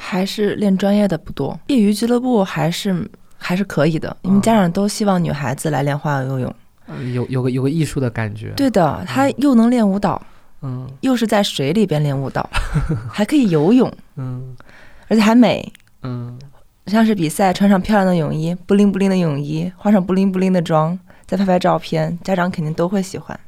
[0.00, 3.06] 还是练专业的不多，业余俱乐部还是
[3.36, 6.54] 还是可以的，因为嗯家长都希望女孩子来练花样游泳。
[6.86, 10.22] 嗯有有个有个艺术的感觉。，对的，她又能练舞蹈，
[10.62, 12.48] 嗯又是在水里边练舞蹈，
[13.10, 14.56] 还可以游泳，嗯
[15.08, 15.70] 而且还美。
[16.02, 16.38] 嗯
[16.86, 23.38] 像是比赛穿上漂亮的泳衣，布灵布灵的泳衣，化上布灵布灵的妆，再拍拍照片，家长肯定都会喜欢。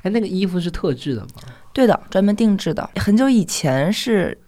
[0.00, 1.28] 哎，那个衣服是特制的吗？
[1.74, 2.88] 对的，专门定制的。
[2.96, 4.38] 很久以前是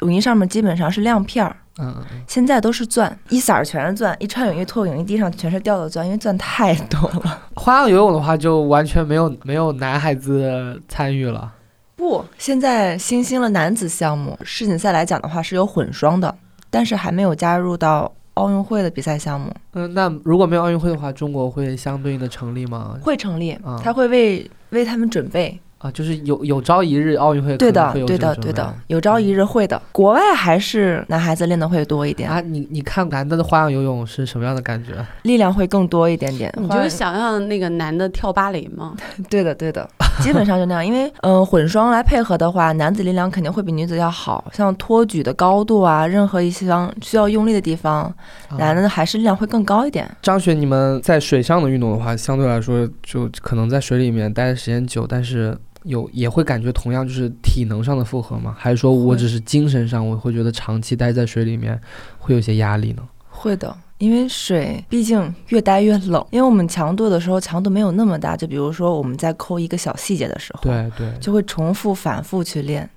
[0.00, 1.94] 泳衣上面基本上是亮片儿，嗯。
[2.26, 7.38] 现在都是钻，一色儿全是钻，一穿泳衣脱泳衣地上全是掉的钻，因为钻太多了。
[7.56, 11.52] 花样游泳的话，就完全没有没有男孩子参与了。
[11.96, 16.32] 不，现在新兴了男子项目，世锦赛来讲的话是有混双的，
[16.70, 22.96] 但是还没有加入到奥运会的比赛项目，嗯，那如果没有奥运会的话，中国会相对应的成立吗？
[23.02, 25.60] 会成立啊，他会为为他们准备。
[25.78, 29.80] 啊，就是有有朝一日奥运会对的对的对的，有朝一日会的。
[29.92, 34.92] 国外还是男孩子练的会多一点，啊，你你看男的的花样游泳是什么样的感觉？
[35.22, 36.52] 力量会更多一点点。
[36.58, 38.96] 你就是想象那个男的跳芭蕾吗，
[39.30, 39.88] 对的对的，
[40.20, 40.84] 基本上就那样。
[40.84, 48.12] 因为嗯、呃混双来配合的话，男子力量肯定会比女子要好，像托举的高度啊，任何一项需要用力的地方，
[48.58, 50.08] 男啊的还是力量会更高一点。
[50.22, 58.54] 张雪，你们在水上的运动的话，相对来说就可能在水里面待的时间久，但是有也会感觉同样就是体能上的负荷吗？
[58.58, 61.80] 还是说我只是精神上我会觉得长期待在水里面
[62.18, 63.02] 会有些压力呢？
[63.30, 72.88] 会的，因为水毕竟越待越冷，因为我们强度的时候强度没有那么大，就比如说我们在抠一个小细节的时候，对对，就会重复反复去练。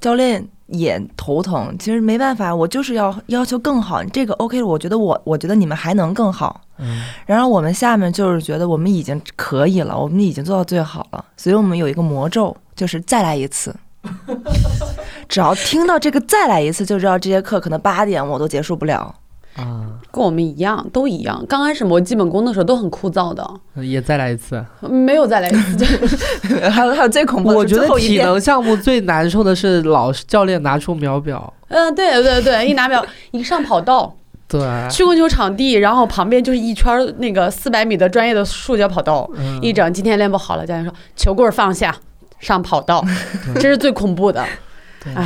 [0.00, 4.02] 教练也头疼，其实没办法，我就是要要求更好。
[4.04, 6.60] 这个 OK 了，我觉得我我觉得你们还能更好。
[6.78, 13.74] 嗯，然后我们下面就是觉得我们已经可以了，我们已经做到最好了，所以我们有一个魔咒，就是再来一次。
[15.28, 19.12] 只要听到这个再来一次，就知道这节课可能八点我都结束不了。
[19.56, 21.44] 啊，跟我们一样，都一样。
[21.48, 23.48] 刚开始磨基本功的时候都很枯燥的，
[23.82, 24.64] 也再来一次。
[24.80, 25.76] 没有再来一次，
[26.48, 34.14] 就还有还有最恐怖的我觉得体能项目最难受的是老师教练拿出秒表，嗯，对对对，一拿表一上跑道，
[34.48, 39.58] 对，曲棍球场地，然后旁边就是一圈儿那个四百米的专业的塑胶跑道，嗯。
[39.62, 41.96] 一整今天练不好了，教练说球棍儿放下，
[42.38, 43.02] 上跑道，
[43.56, 44.44] 这是最恐怖的。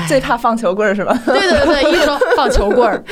[0.09, 1.17] 最怕放球棍儿是吧？
[1.27, 3.03] 对对对，一说放球棍儿，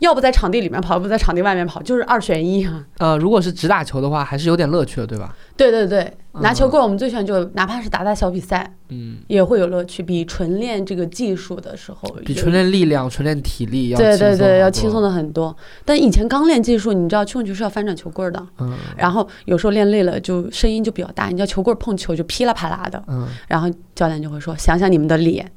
[0.00, 2.84] 要不在场地里面跑，要不在场地外面跑，就是二选一啊。
[2.98, 5.34] 呃，如果是只打球的话，还是有点乐趣的，对吧？
[5.56, 15.56] 对对对，拿球嗯棍儿我们最喜欢就哪怕是打打小比赛嗯，也会有乐趣，比纯练这个技术的时候比纯练力量、纯练体力要对对对要轻松的，很多。
[15.84, 25.50] 但以前刚练技术，你知道曲棍球是要翻转球棍儿的，嗯然后有时候练累了就声音就比较大，你知道球棍儿碰球就噼啦啪啦的，嗯，然后教练就会说：“想想你们的脸，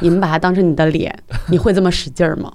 [0.00, 1.12] 你们把它当成你的脸，
[1.48, 2.52] 你会这么使劲儿吗？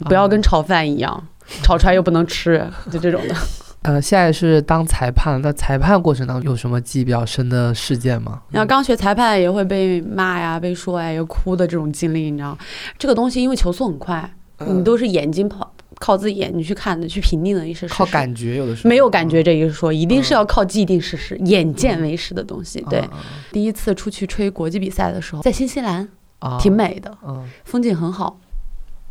[0.00, 1.26] 你不要跟炒饭一样，
[1.62, 3.34] 炒出来又不能吃，就这种的。
[3.82, 8.42] 呃，现在是当裁判，那裁判过程当中有什么记忆比较深的事件吗？
[8.50, 12.58] 然后刚学裁判也会被骂呀、被说呀、又哭的这种经历，你知道，
[12.98, 14.30] 这个东西因为球速很快，
[14.66, 17.94] 你都是眼睛跑，靠自己眼睛去看的，去评定的一些事实。
[17.94, 22.84] 靠感觉，有的时候没有感觉这一说，一定是要靠既定事实、眼见为实的东西。
[22.90, 23.10] 对，啊
[23.50, 26.06] 第一次出去吹国际比赛的时候，在新西兰，
[26.40, 28.38] 啊，挺美的，嗯，风景很好。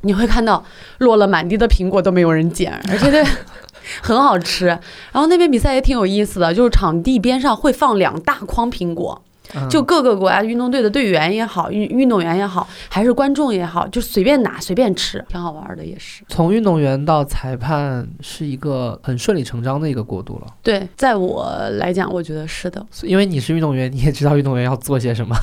[0.02, 0.64] 你会看到
[1.00, 3.24] 落了满地的苹果都没有人捡，而且那
[4.02, 4.68] 很好吃。
[4.68, 4.80] 然
[5.14, 9.20] 后那边比赛也挺有意思的，就是场地边上会放两大筐苹果，
[9.56, 16.24] 嗯就各个国家运动队的队员也好，运运动员也好，还是观众也好，就随便拿随便吃，挺好玩的也是。
[16.30, 22.86] 从运动员到裁判是一个很顺理成章的一个过渡了，对，在我来讲，我觉得是的。
[23.02, 25.36] 因为你是运动员，你也知道运动员要做些什么。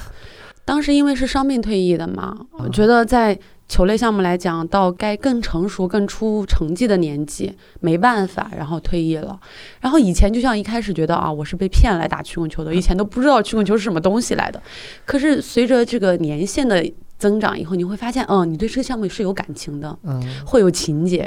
[0.64, 3.36] 当时因为是伤病退役的嘛，我嗯觉得在
[3.68, 9.38] 球类项目来讲，到该更成熟、更出成绩的年纪，没办法，然后退役了。
[9.80, 14.62] 然后以前就像一开始觉得啊，我是被骗来打曲棍球的，以前都不知道曲棍球是什么东西来的。
[15.04, 16.84] 可是随着这个年限的
[17.18, 19.98] 增长以后，你会发现，嗯，你对这个项目是有感情的。
[20.04, 21.22] 嗯，会有情节，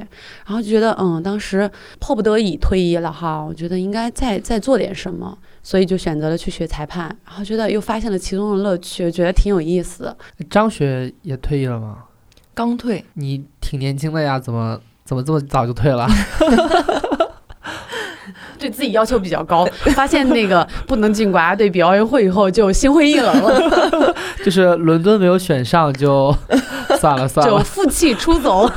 [0.45, 10.17] 然后就觉得嗯，当时迫不得已退役了哈，我觉得应该再再做点什么，所以就选择了去学裁判，然后觉得又发现了其中的乐趣，觉得挺有意思的。
[10.49, 12.05] 张雪也退役了吗？
[12.59, 16.05] 刚退，你挺年轻的呀，怎么怎么这么早就退了？
[18.59, 26.35] 对自己要求比较高，发现那个不能进国家队比奥运会以后，就心灰意冷了， 就是伦敦没有选上就
[26.99, 27.59] 算了算了。
[27.59, 28.69] 就负气出走。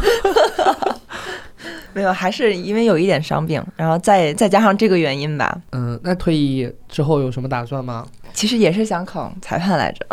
[1.93, 5.59] 没有，还是因为有一点伤病，然后再再加上这个原因吧。
[5.73, 8.07] 嗯，那退役之后有什么打算吗？
[8.33, 10.07] 其实也是想考裁判来着，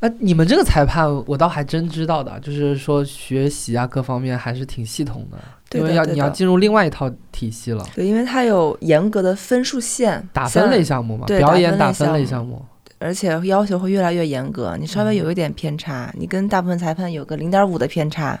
[0.00, 12.64] 呃，你们这个裁判我倒还真知道的，就是说学习啊各方面还是挺系统的，对因为要你要进入另外一套体系了，对，因为它有严格的分数线，打分类项目嘛，表演打打分分类项类项目。
[13.00, 14.76] 而且要求会越来越严格。
[14.76, 18.36] 你稍微有一点偏差，你跟大部分裁判有个零点五的偏差，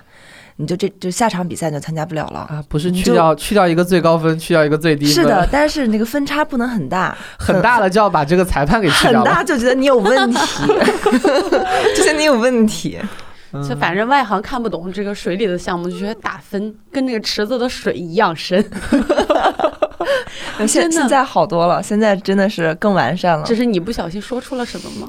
[0.58, 2.40] 你就这就下场比赛你就参加不了了。
[2.40, 9.30] 啊，不是去掉去掉一个最高分，去掉一个最低分，是的，，但是那个分差不能很大， 很大了就要把这个裁判给去掉了。
[9.30, 10.38] 大就觉得你有问题
[11.96, 12.98] 就觉得你有问题。
[13.50, 18.62] 嗯就反正外行看不懂这个水里的项目，就觉得打分跟那个池子的水一样深，
[20.66, 25.08] 现在好多了，现在真的是更完善了这，是你不小心说出了什么吗？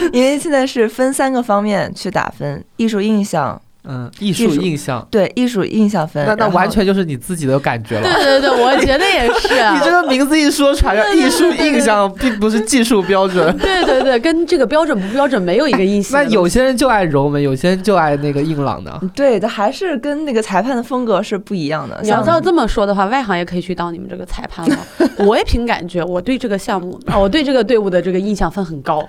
[0.12, 8.02] 因为现在是分三个方面去打分：艺术印象、嗯，艺术印象，对艺术印象分，那那完全就是你自己的感觉了。
[8.02, 9.48] 对对对，我觉得也是。
[9.72, 13.52] 你这个名字一说出来，叫艺术印象，并不是技术标准。
[13.56, 16.20] 对对对，跟这个标准不标准没有一个印象。
[16.22, 19.00] 那有些人就爱柔美，有些人就爱那个硬朗的。
[19.14, 21.98] 对的，还是跟那个裁判的风格是不一样的。
[22.02, 24.76] 你要照这么说的话，外行也可以去当你们这个裁判了。
[25.18, 29.02] 我也凭感觉，我对这个项目啊，我对这个队伍的这个印象分很高。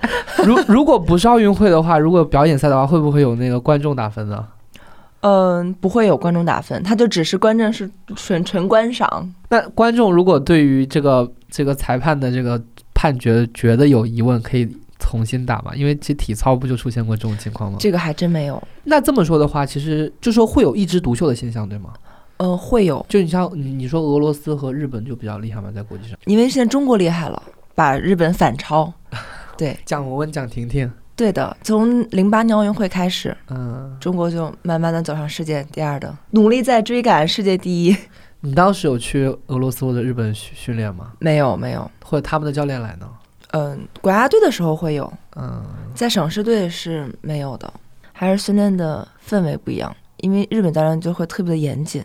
[0.44, 4.42] 如如果不是奥运会的话，如果表演赛的话，会不会有那个观众打分呢？
[5.22, 9.32] 嗯、不会有观众打分，他就只是观众是纯纯观赏。
[9.48, 12.62] 那观众如果对于这个这个裁判的这个
[12.94, 15.74] 判决觉得有疑问，可以重新打嘛？
[15.74, 17.78] 因为其实体操不就出现过这种情况吗？
[17.80, 18.62] 这个还真没有。
[18.84, 21.92] 那这么说的话，其实就说会有一枝独秀的现象，对吗？
[22.38, 26.18] 呃，会有，就你像你你说俄罗斯和日本就比较厉害嘛，在国际上。
[26.24, 27.40] 因为现在中国厉害了，
[27.74, 28.92] 把日本反超。
[29.56, 30.90] 对，蒋文文、蒋婷婷，
[31.22, 37.96] 对的，从零八年奥运会开始，嗯，中国就慢慢的走上世界第二的，努力在追赶世界第一。
[38.42, 41.12] 你当时有去俄罗斯或者日本训训练吗？
[41.20, 43.08] 没有没有，或者他们的教练来呢？
[43.52, 47.72] 嗯、国家队的时候会有，嗯，在省市队是没有的，
[48.12, 49.94] 还是训练的氛围不一样。
[50.16, 52.04] 因为日本教练就会特别的严谨，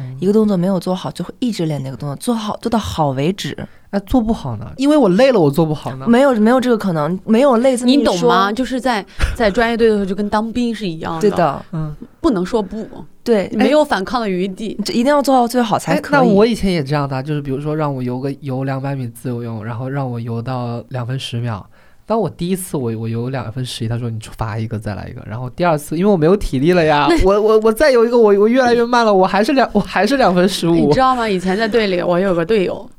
[0.00, 3.56] 嗯一个动作没有做好就会一直练那个动作，做好做到好为止。
[3.92, 4.70] 那做不好呢？
[4.76, 6.06] 因为我累了，我做不好呢。
[6.06, 8.52] 没有没有这个可能，没有类似你懂吗？？
[8.52, 11.20] 就是在在专业队的时候，就跟当兵是一样的。
[11.20, 12.86] 对，的，嗯，不能说不，
[13.24, 14.78] 对，没有反抗的余地。
[14.84, 16.18] 这一定要做到最好才哎，可以。
[16.20, 21.68] 那我以前也这样的啊，就是比如说让我游个游两百米自由泳，然后让我游到两分十秒。
[22.10, 30.98] 当我第一次我我有两分十一，他说你罚一个再来一个，然后第二次因为我没有体力了呀，我我我再有一个我我越来越慢了，我还是两我还是两分十五你知。
[30.98, 31.28] 道吗？
[31.28, 32.90] 以前在队里，我有个队友，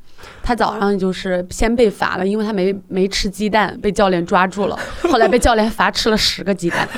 [0.42, 4.78] 他早上就是先被罚了，因为他没没吃鸡蛋，被教练抓住了。
[5.10, 6.88] 后来被教练罚吃了十个鸡蛋，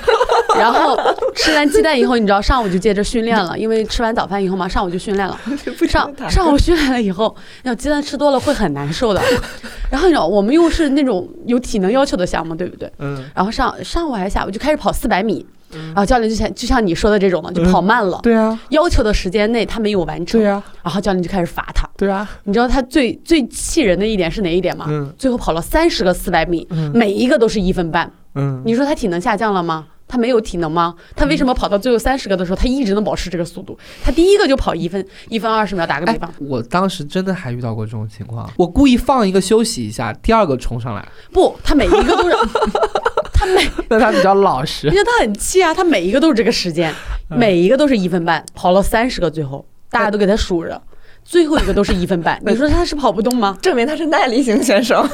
[0.59, 0.99] 然后
[1.35, 5.39] 吃完鸡蛋以后，你知道上午就接着训练了，因为吃完早饭以后嘛，上午就训练了。
[5.89, 9.21] 上上午训练了以后，那鸡蛋吃多了会很难受的。
[9.91, 12.91] 然后你知道，我们又是那种有体能要求的项目，对不对？
[12.99, 15.45] 嗯，然后上上午还是下午就开始跑四百米，
[15.87, 18.19] 然后教练就像就像你说的这种的，就跑慢了。
[18.23, 21.89] 对啊，要求的时间内他没有完成，对啊，然后教练就开始罚他。
[21.97, 24.87] 对啊，你知道他最最气人的一点是哪一点吗？
[24.89, 28.11] 嗯最后跑了三十个四百米，嗯每一个都是一分半。
[28.35, 29.87] 嗯，你说他体能下降了吗？
[30.07, 30.95] 他没有体能吗？
[31.17, 33.77] 他为什么跑到最后三十个的时候，他一直能保持这个速度？
[34.03, 42.37] 他第一个就跑一分一分二十秒，打个比哎方，，我当时真的还遇到过这种情况，我故意放一个休息一下，第二个冲上来，不，他每一个都是，
[43.45, 44.95] 他每， 那他比较老实因。
[44.95, 46.93] 为他很气啊，他每一个都是这个时间，
[47.31, 50.81] 嗯每一个都是一分半，跑了三十个，最后大家都给他数着，
[51.25, 53.57] 最后一个都是一分半， 你说他是跑不动吗？
[53.63, 55.07] 证明他是耐力型选手。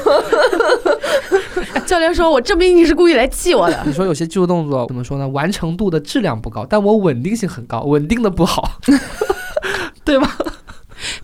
[1.85, 3.83] 教练说：“我证明你是故意来气我的。
[3.85, 5.27] 你说有些技术动作怎么说呢？
[5.27, 8.79] 完成度的质量不高，但我稳定性很高，稳定的不好，
[10.05, 10.31] 对吗？”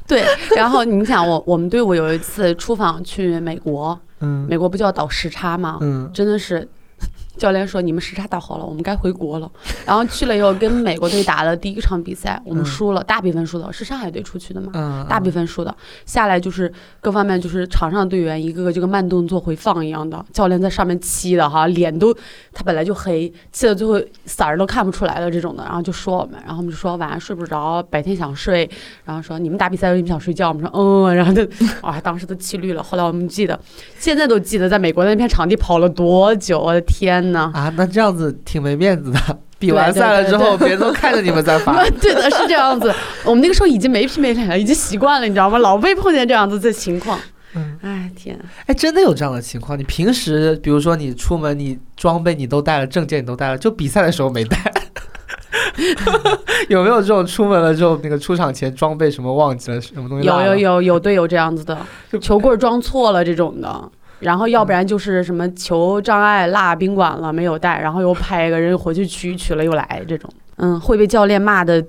[0.07, 0.25] 对，
[0.57, 5.77] 然后你想我，我们队伍有一次出访去美国，嗯美国不就要倒时差吗？
[5.81, 6.67] 嗯真的是，
[7.37, 9.49] 教练说你们时差倒好了，我们该回国了。
[9.85, 14.71] 然后去了以后，跟美国队打了第一场比赛，我们嗯输了，大比分输的，是上海队出去的嘛？
[14.73, 15.73] 嗯，大比分输的，
[16.05, 22.13] 下来就是各方面就是场上队员一个个就跟慢动作回放一样的，教练在上面气的哈，脸都
[22.51, 28.69] 他本来就黑，气的最后色儿都看不出来了这种的，然后就说我们，然后我们就说晚上睡不着，白天想睡，
[29.05, 31.43] 然后说你们打比赛的时候你们想睡觉，我们说嗯，然后就
[31.81, 33.59] 啊当时都气绿了，后来我们记得，
[33.99, 37.51] 现在都记得在美国那片场地跑了多久，我的天呐！
[37.53, 39.19] 啊，那这样子挺没面子的。
[39.59, 41.83] 比完赛了之后，别人都看着你们在发。
[41.99, 42.93] 对的，是这样子。
[43.25, 45.57] 我们那个时候已经没皮没脸了，已经习惯了，你知道吗？
[45.57, 47.19] 老被碰见这样子的情况。
[47.55, 49.79] 嗯哎天，哎，真的有这样的情况？
[49.79, 54.71] 你平时比如说你出门，你装备你都带了，证件你都带了，就比赛的时候没带。
[56.69, 60.27] 有没有这种出门了之后，那个出场前装备什么忘记了，什么东西？
[60.27, 61.75] 有有有有队友这样子的，
[62.11, 63.91] 就球棍装错了这种的。
[64.19, 71.85] 然后要不然就是什么球障碍落宾馆了没有带，然后又派一个人回去取取了又来这种，嗯，会被教练骂的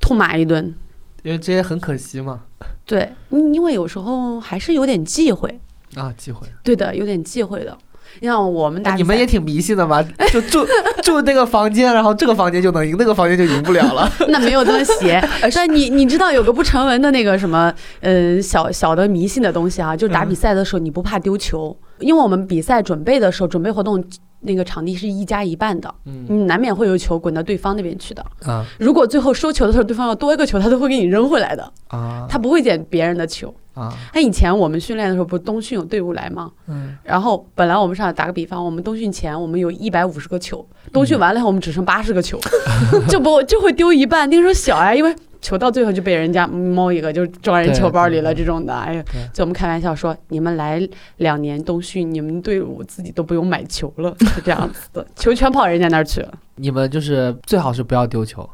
[0.00, 0.74] 痛骂一顿。
[1.22, 2.42] 因为这些很可惜嘛。
[2.84, 5.60] 对，嗯因为有时候还是有点忌讳，
[5.96, 6.46] 啊，忌讳。
[6.62, 7.76] 对的，有点忌讳的。
[8.20, 10.02] 你像我们打比赛，哎你们也挺迷信的嘛，
[10.32, 10.66] 就住
[11.02, 14.10] 住那个房间，然后这个房间就能赢，那个房间就赢不了了。
[14.28, 15.22] 那没有这么邪，
[15.54, 24.02] 但你你知道有个不成文的那个什么，呃，小小的迷信的东西啊，就是打比赛的时候你不怕丢球，因为我们比赛准备的时候，准备活动
[24.40, 26.24] 那个场地是一加一半的，嗯。
[26.28, 28.24] 你难免会有球滚到对方那边去的。
[28.44, 28.64] 啊。
[28.78, 33.52] 如果最后收球的时候对方要多一个球，他都会给你扔回来的，啊，他不会捡别人的球。
[33.76, 36.50] 啊，那以前我们训练的时候，不是冬训有队伍来吗？
[36.66, 42.40] 嗯，然后本来我们上打个比方，我们冬训前我们有一百五十个球，冬训完了以后我们只剩八十个球，
[43.06, 44.28] 就不就会丢一半。
[44.30, 48.74] 那个时候小呀，因为球到最后就被人家摸一个就装人球包里了，这种的。
[48.74, 50.80] 哎呀对，就我们开玩笑说，你们来
[51.18, 56.32] 两年冬训，你们队伍自己都不用买球了，是这样子的，球全跑人家那儿去了。
[56.56, 58.48] 你们就是最好是不要丢球。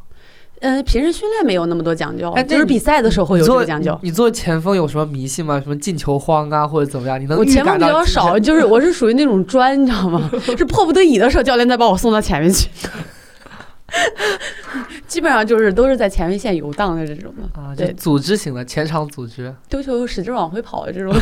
[0.62, 3.98] 嗯，平时训练没有那么多讲究，就是哎那你比赛的时候会有讲究。
[4.02, 5.60] 你你作为前锋有什么迷信吗？
[5.60, 7.20] 什么进球荒啊，或者怎么样？
[7.20, 10.30] 你能我前锋比较少，就是我是属于那种砖，你知道吗？
[10.56, 12.68] 是迫不得已的时候，教练再把我送到前面去。
[15.06, 21.12] 基本上就是都是在前面线游荡的这种的，啊，对组织型的前场组织，丢球使劲往回跑的这种。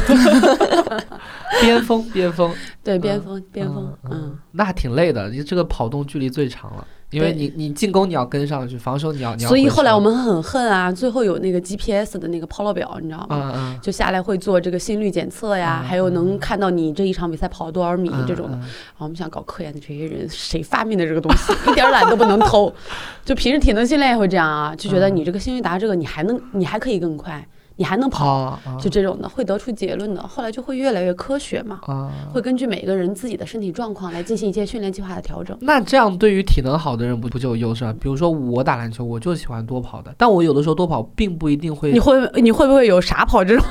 [1.60, 5.28] 边锋边锋，对，边锋边锋，嗯，那还挺累的。
[5.30, 13.52] 你这个跑动距离最长了，因为你你进攻你要跟上去，防守你要你要所以后来我们很恨啊，最后有那个 GPS 的那个抛落表，你知道吗？
[13.52, 18.56] 嗯嗯就下来会做这个心率检测呀，嗯还有能看到你这一场比赛跑了多少米嗯这种的。
[18.56, 21.52] 嗯然后我们想搞科研的这些人，谁发明的这个东西？
[21.70, 22.72] 一点儿懒都不能偷。
[23.24, 27.44] 就平时体能训练也会这样啊，就觉得嗯你这个心率达这个，你还能，你还可以更快，
[27.80, 30.22] 你还能跑，就这种的，会得出结论的。
[30.22, 32.12] 后来就会越来越科学嘛，啊。
[32.30, 35.56] 会根据每个人自己的身体状况来进行一些训练计划的调整。
[35.62, 37.94] 那这样对于体能好的人不不就有优势啊？
[37.98, 43.64] 比如说我打篮球，我就喜欢多跑的，但我有的时候多跑并不一定会你会你会不会有傻跑这种？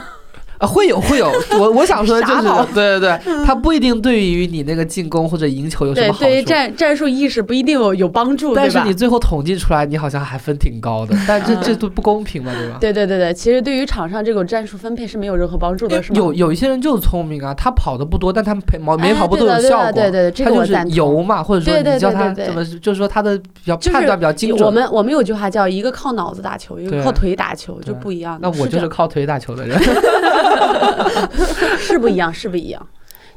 [0.59, 6.49] 啊，会有会有， 我我想说的就是，对对对，他不一定对于你那个进攻或者赢球有什么，好处对于处。
[6.49, 8.93] 战战术意识不一定有有帮助，但是你？
[8.93, 12.77] 最后统计出来，你好像还分挺高的， 但这这嗯都不公平嘛，对吧？
[12.81, 16.17] 对对对对，其实对于场上这种战术分配是没有任何帮助的，是吗？
[16.17, 19.91] 有有一些人就是聪明啊，他跑的不多，但他每跑每哎跑步都有效果。
[19.93, 24.65] 对对对这个他就是我赞同游嘛，或者说对对你叫对对对他怎么，就是说他的比较判断比较精准。
[24.67, 28.49] 我们我们有句话叫一个靠脑子打球，一个靠腿打球，就不一样的。
[28.51, 29.79] 那我就是靠腿打球的人。
[31.79, 32.87] 是不一样，是不一样。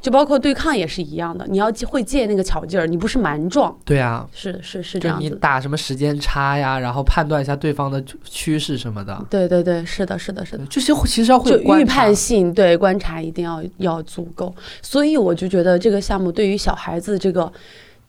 [0.00, 5.36] 就包括对抗也是一样的，你要会借那个巧劲儿，你不是蛮撞，对啊，是是是这样子的。
[5.36, 10.66] 打什么时间差呀，然后判断一下对方的趋势什么的，对对对，是的，是的，是的。
[10.66, 17.52] 就是其实要会就预判性，对观察一定要要足够，所以我就觉得这个项目对于小孩子这个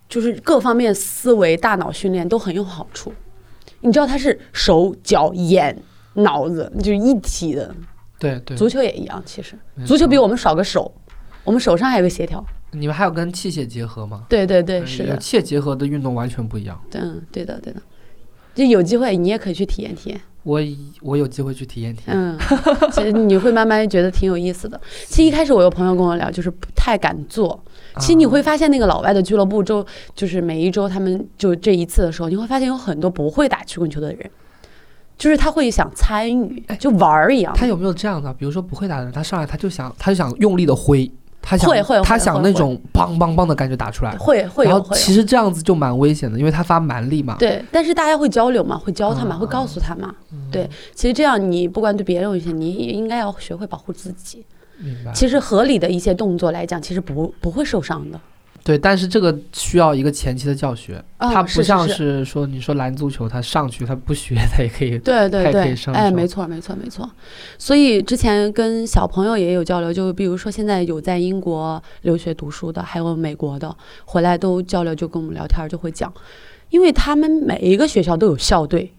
[0.09, 3.13] 就是各方面思维、大脑训练都很有好处。
[3.81, 5.77] 你知道他是手脚眼
[6.15, 7.71] 脑子就是一体的，
[8.23, 8.57] 对对。
[8.57, 9.21] 足球也一样。
[9.25, 9.55] 其实
[9.85, 10.91] 足球比我们少个手，
[11.43, 12.43] 我们手上还有个协调。
[12.71, 14.25] 你们还有跟器械结合吗？
[14.27, 16.81] 对对对，嗯是的，有器械结合的运动完全不一样。
[16.93, 17.81] 嗯，对的对的。
[18.55, 20.21] 就有机会你也可以去体验体验。
[20.43, 20.59] 我
[21.01, 22.17] 我有机会去体验体验。
[22.17, 22.37] 嗯，
[22.91, 24.79] 其实你会慢慢觉得挺有意思的。
[25.07, 27.63] 其实一开始我有朋友跟我聊，就是不太敢做。
[27.99, 34.29] 其实你会发现，那个老外的俱乐部周，就是每一周他们就这一次的时候，你会发现有很多不会打曲棍球的人，
[35.17, 37.53] 就是他会想参与，就玩儿一样。
[37.55, 38.33] 他有没有这样的？
[38.33, 41.09] 比如说不会打的人，他上来他就想他就想用力的挥，
[41.41, 44.11] 他想会会会他想那种梆梆梆的感觉打出来。
[44.17, 44.95] 会会然后有。
[44.95, 47.35] 其实这样子就蛮危险的，因为他发蛮力嘛。
[47.39, 50.13] 对，但是大家会交流嘛，会教他嘛，啊会告诉他嘛。
[50.51, 54.45] 对，其实这样你不管对别人有一些，你也应该要学会保护自己。
[54.77, 55.11] 明白。
[55.13, 58.19] 其实合理的一些动作来讲，其实不不会受伤的。
[58.63, 64.97] 对，但是这个需要一个前期的教学，啊他不像是说你说篮足球，他上去他不学他也可以。
[64.99, 67.09] 对对对，哎，没错没错没错。
[67.57, 76.13] 所以之前跟小朋友也有交流，就比如说现在有在英国留学读书的，还有美国的，回来都交流，就跟我们聊天儿就会讲，
[76.69, 78.93] 因为他们每一个学校都有校队，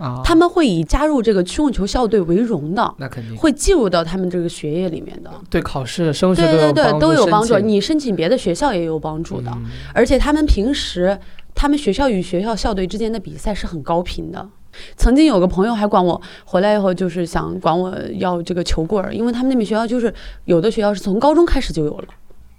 [0.00, 3.36] 啊，他们会以加入这个曲棍球校队为荣的，那肯定。
[3.36, 5.30] 会进入到他们这个学业里面的。
[5.50, 7.58] 对考试升学对对对，都有帮助。
[7.58, 9.66] 你申请别的学校也有帮助的，嗯。
[9.94, 11.18] 而且他们平时
[11.54, 14.48] 他们学校与学校校队之间的比赛是很高频的。
[14.96, 22.04] 曾经有个朋友还管我回来以后，就是想管我要这个球棍儿，因为他们那边学校就是有的学校是从高中开始就有了，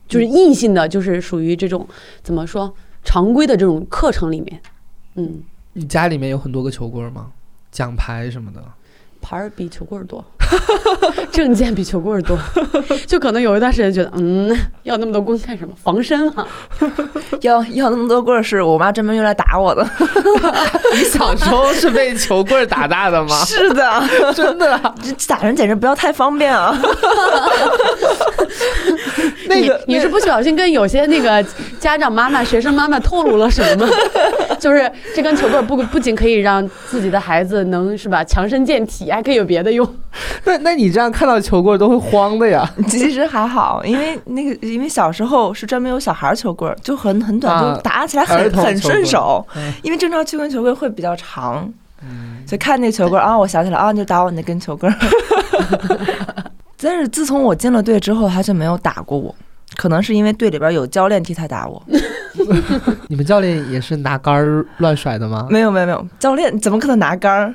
[0.10, 1.88] 就是硬性的，就是属于这种
[2.22, 2.72] 怎么说
[3.04, 4.62] 常规的这种课程里面，
[5.16, 5.42] 嗯，
[5.74, 7.32] 你家里面有很多个球棍吗？
[7.72, 8.62] 奖牌什么的？
[9.22, 10.24] 牌儿比球棍多，
[11.32, 12.38] 证件比球棍儿多，
[13.08, 15.74] 就可能有一段时间觉得，嗯，要那么多棍干什么？
[15.82, 16.48] 防身啊。
[17.42, 19.88] 要要那么多棍儿，是我妈专门用来打我的。
[20.94, 23.44] 你小时候是被球棍打大的吗？
[23.46, 24.96] 是的，真的啊？
[25.02, 26.78] 这打人简直不要太方便啊！
[29.48, 31.44] 那个你你是不小心跟有些那个
[31.80, 33.94] 家长妈妈、学生妈妈透露了什么吗？
[34.60, 39.88] 就是这根球棍不不仅可以让自己的孩子能是吧强身健体，还可以有别的用。
[40.46, 42.68] 那那你这样看到球棍都会慌的呀？
[42.90, 49.46] 其实还好，因为那个因为小时候是专门有小孩儿球棍儿，就很很短，啊就打起来儿很很顺手。
[49.56, 51.72] 嗯因为正常曲棍球棍会比较长，
[52.48, 54.98] 所以看那球棍儿啊，我想起来啊，你就打我那根球棍儿。
[56.82, 59.34] 但是自从我进了队之后，他就没有打过我，
[59.76, 61.82] 可能是因为队里边有教练替他打我。
[63.08, 65.46] 你们教练也是拿杆儿乱甩的吗？
[65.52, 67.54] 没有没有没有，教练怎么可能拿杆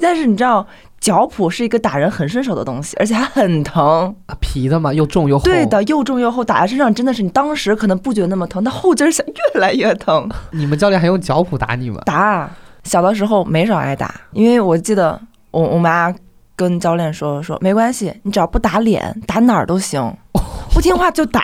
[0.00, 0.66] 但是你知道，
[1.02, 4.14] 脚蹼是一个打人很顺手的东西，而且还很疼。
[4.26, 5.44] 啊皮的嘛，又重又厚。
[5.44, 10.28] 对的，又重又厚，打在身上真的是你当时可能不觉得那么疼，但后劲儿下越来越疼。
[10.52, 12.00] 你们教练还用脚蹼打你吗？
[12.06, 12.48] 打
[12.84, 16.14] 小的时候没少挨打，因为我记得我我妈
[16.54, 20.16] 跟教练说说没关系，你只要不打脸，打哪儿都行，
[20.72, 21.42] 不听话就打。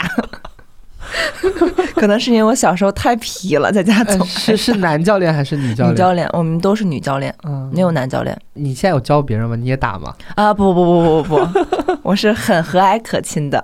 [1.96, 5.94] 可能是因为我小时候太皮了，在家是是男教练还是女教练？
[5.94, 9.56] 女教练，我们都是女教练，嗯，没有男教练你现在有教别人吗？
[9.56, 10.14] 你也打吗？
[10.36, 10.52] 啊！
[10.52, 13.62] 不不不不不不， 我是很和蔼可亲的，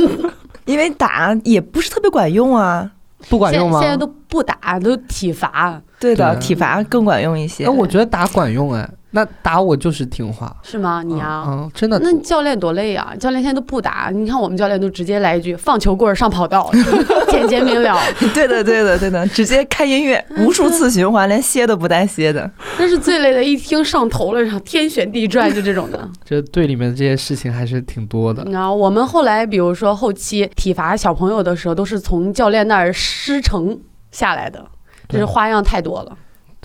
[0.66, 2.90] 因为打也不是特别管用啊。
[3.28, 3.80] 不管用吗？
[3.80, 7.64] 现在都不打，都体罚，对的，对体罚更管用一些。
[7.64, 10.54] 哎，我觉得打管用哎，那打我就是听话。
[10.62, 11.02] 是吗？
[11.02, 11.44] 你啊。
[11.48, 11.98] 嗯，真的。
[12.00, 13.14] 那教练多累啊！
[13.18, 16.70] 教练现在都不打，你看我们教练都直接来一句“放球棍儿上跑道”，
[17.30, 17.98] 简洁明了。
[18.34, 22.50] 对的对的对的，直接开音乐，无数次循环，连歇都不带歇的。
[22.78, 26.06] 那是最累的，一听上头了，然后天旋地转，就这种的。
[26.22, 28.44] 这队里面这些事情还是挺多的。
[28.50, 34.62] 然后我们后来，比如说后期体罚小朋友的时候，都是从教练那儿师承下来的，
[35.08, 36.14] 就是花样太多了。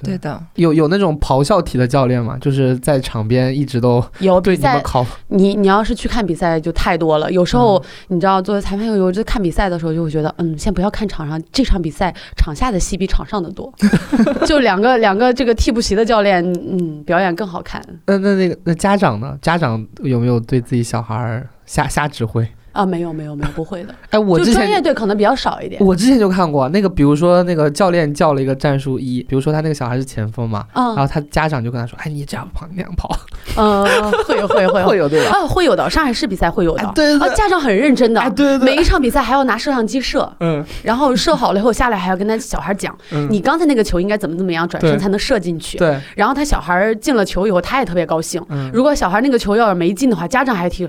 [0.06, 2.38] 对的，有有那种咆哮体的教练吗？
[2.42, 5.06] 就是在场边一直都有 比赛，对你们考。
[5.28, 7.32] 你你要是去看比赛就太多了。
[7.32, 13.72] 有时候、你知道，作为裁判有有就看比赛的时候，就会觉得，嗯，先不要看场上这场比赛，场下的戏比场上的多。
[14.46, 19.38] 就两个两个这个替补席的教练，嗯，表演更好看那那那个那家长呢？
[19.42, 22.48] 家长有没有对自己小孩儿瞎瞎指挥？
[22.74, 22.86] 啊。
[22.86, 23.96] 没有没有没有，不会的。
[24.10, 25.82] 哎，我就专业队可能比较少一点。
[25.84, 33.18] 我之前就看过那个，比如说那个教练叫了一个战术一，比如说他那个小孩是前锋嘛，然嗯后他家长就跟他说：“哎，你这样跑，那样跑。
[33.56, 33.84] 嗯，
[34.26, 35.38] 会有会有”会有会有 对吧？
[35.38, 35.90] 啊，会有的。
[35.90, 45.78] 上海市比赛会有的哎，对对啊，家长很认真的哎，，对对对，每一场比赛还要拿摄像机摄，嗯然后摄好了以后下来还要跟他小孩讲，嗯，你刚才那个球应该怎么怎么样转身才能射进去。
[45.78, 48.44] 对，然后他小孩进了球以后，他也特别高兴。
[48.50, 50.88] 嗯，如果小孩那个球要是没进的话，家长还提。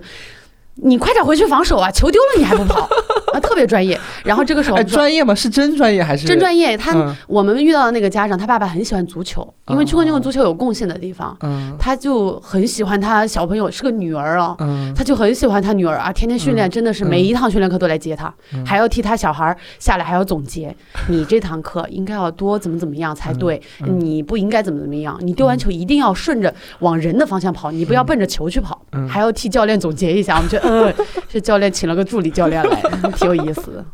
[0.76, 1.90] 你快点回去防守啊！
[1.92, 2.88] 球丢了你还不跑
[3.32, 3.98] 啊，特别专业。
[4.24, 5.34] 然后这个时候 专业吗？
[5.34, 6.26] 是真专业还是？
[6.26, 7.14] 真专业，他、嗯。
[7.26, 11.76] 我们遇到的那个家长，他爸爸很喜欢足球，因为去过那个足球有贡献的地方，嗯。
[11.78, 14.92] 他就很喜欢他小朋友是个女儿啊，嗯。
[14.94, 16.70] 他就很喜欢他女儿啊，天天训练，嗯。
[16.70, 18.64] 真的是嗯每一堂训练课都来接他，嗯。
[18.64, 20.74] 还要替他小孩儿下来还要总结，
[21.08, 24.00] 你这堂课应该要多怎么怎么样才对，嗯。
[24.00, 29.06] 你不应该怎么怎么样，你丢完球一定要顺着往人的方向跑，你不要奔着球去跑，嗯。
[29.08, 30.36] 还要替教练总结一下。
[30.36, 30.94] 我们觉得，嗯，
[31.28, 32.82] 这教练请了个助理教练来，
[33.16, 33.84] 挺有意思的。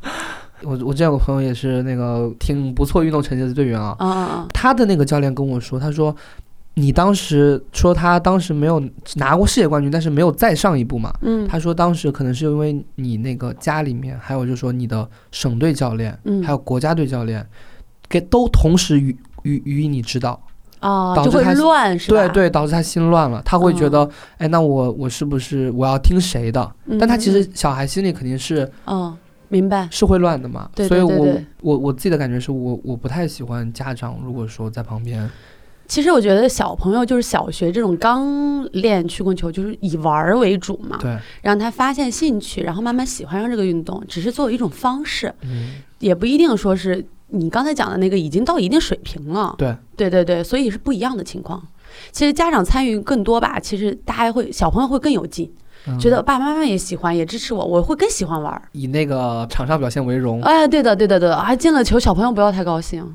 [0.63, 4.47] 我我之前有个朋友也是那个挺不错运动成绩的队员啊，啊啊啊！
[4.53, 6.15] 他的那个教练跟我说，他说
[6.75, 8.83] 你当时说他当时没有
[9.15, 11.13] 拿过世界冠军，但是没有再上一步嘛。
[11.23, 17.47] 嗯他说当时可能是因为你那个家里面，还有就是说你的省队教练，嗯还有国家队教练，
[18.09, 20.41] 给都同时予予予以你指导，
[20.81, 22.27] 啊，就会导致他乱是吧？
[22.27, 24.09] 对对，导致他心乱了，他会觉得，
[24.39, 26.71] 哎，那我我是不是我要听谁的？
[26.87, 29.17] 嗯，但他其嗯实小孩心里肯定是嗯，
[29.49, 29.89] 明白。
[29.91, 31.27] 是会乱的嘛，对所以我
[31.63, 35.29] 我我自己的感觉是我我不太喜欢家长如果说在旁边，
[35.87, 49.55] 其实我觉得小朋友就是小学这种刚练曲棍球，就是以玩儿为主嘛，对，让他发现兴趣，然后慢慢喜欢上这个运动，只是作为一种方式，嗯，也不一定说是你刚才讲的那个已经到一定水平了。
[49.59, 51.63] 对，对对对，所以是不一样的情况。
[52.13, 55.51] 其实家长参与更多吧，其实大家会小朋友会更有劲，
[55.89, 58.61] 嗯觉得爸爸妈妈也喜欢，也支持我，我会更喜欢玩。
[58.73, 63.05] 以那个场上表现为荣，哎，对的，对的，对的，还进了球，小朋友不要太高兴。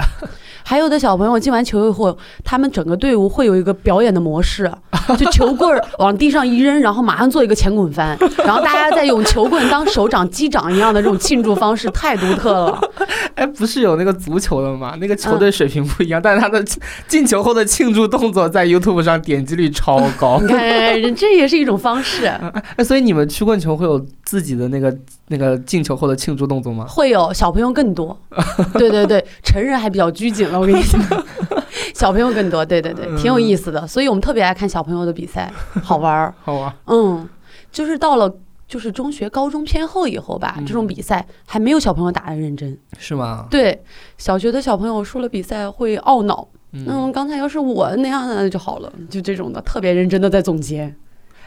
[0.65, 4.71] 还有的小朋友进完球以后，他们整个队伍会有一个表演的模式，
[5.17, 12.79] 就球棍儿往地上一扔，然后马上做一个前滚翻， 然后大家再用球棍当手掌击掌一样的这种庆祝方式，太独特了。
[13.35, 14.95] 哎，不是有那个足球的吗？
[15.01, 16.63] 那个嗯球队水平不一样，但是他的
[17.09, 20.47] 进球后的庆祝动作在 YouTube 上点击率超高你。
[20.47, 20.59] 看，
[21.13, 22.31] 这也是一种方式。
[22.77, 24.95] 哎，所以你们曲棍球会有自己的那个
[25.27, 26.85] 那个进球后的庆祝动作吗？
[26.87, 28.17] 会有小朋友更多，
[28.73, 30.59] 对对对，成人还比较拘谨了。
[30.59, 31.01] 我跟你讲，
[31.93, 33.85] 小朋友更多，对对对，挺有意思的。
[33.85, 35.51] 所以我们特别爱看小朋友的比赛，
[35.83, 36.33] 好玩儿。
[36.43, 37.27] 好啊，嗯，
[37.71, 38.33] 就是到了
[38.67, 42.77] 就是中学、高中偏后以后吧，嗯这种比赛还没有小朋友打的认真。
[42.97, 43.45] 是吗？
[43.51, 43.83] 对，
[44.17, 50.93] 小学的小朋友输了比赛会懊恼，嗯，嗯，刚才要是我那样的就好了，就这种的，特别认真的在总结。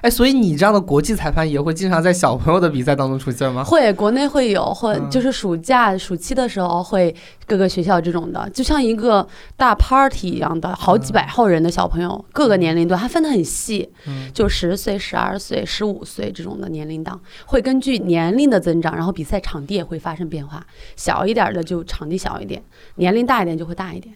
[0.02, 3.64] 哎，所以你这样的国际裁判也会经常在小朋友的比赛当中出现吗？
[3.64, 7.14] 会，国内会有，会嗯就是暑假、暑期的时候会
[7.46, 9.26] 各个学校这种的，就像一个
[9.56, 22.62] 大 party 一样的，好几百号人的小朋友，各个年龄段，它分得很细，嗯就十岁、十二岁、十五岁这种的年龄档，会根据年龄的增长，然后比赛场地也会发生变化，小一点的就场地小一点，
[22.96, 24.14] 年龄大一点就会大一点。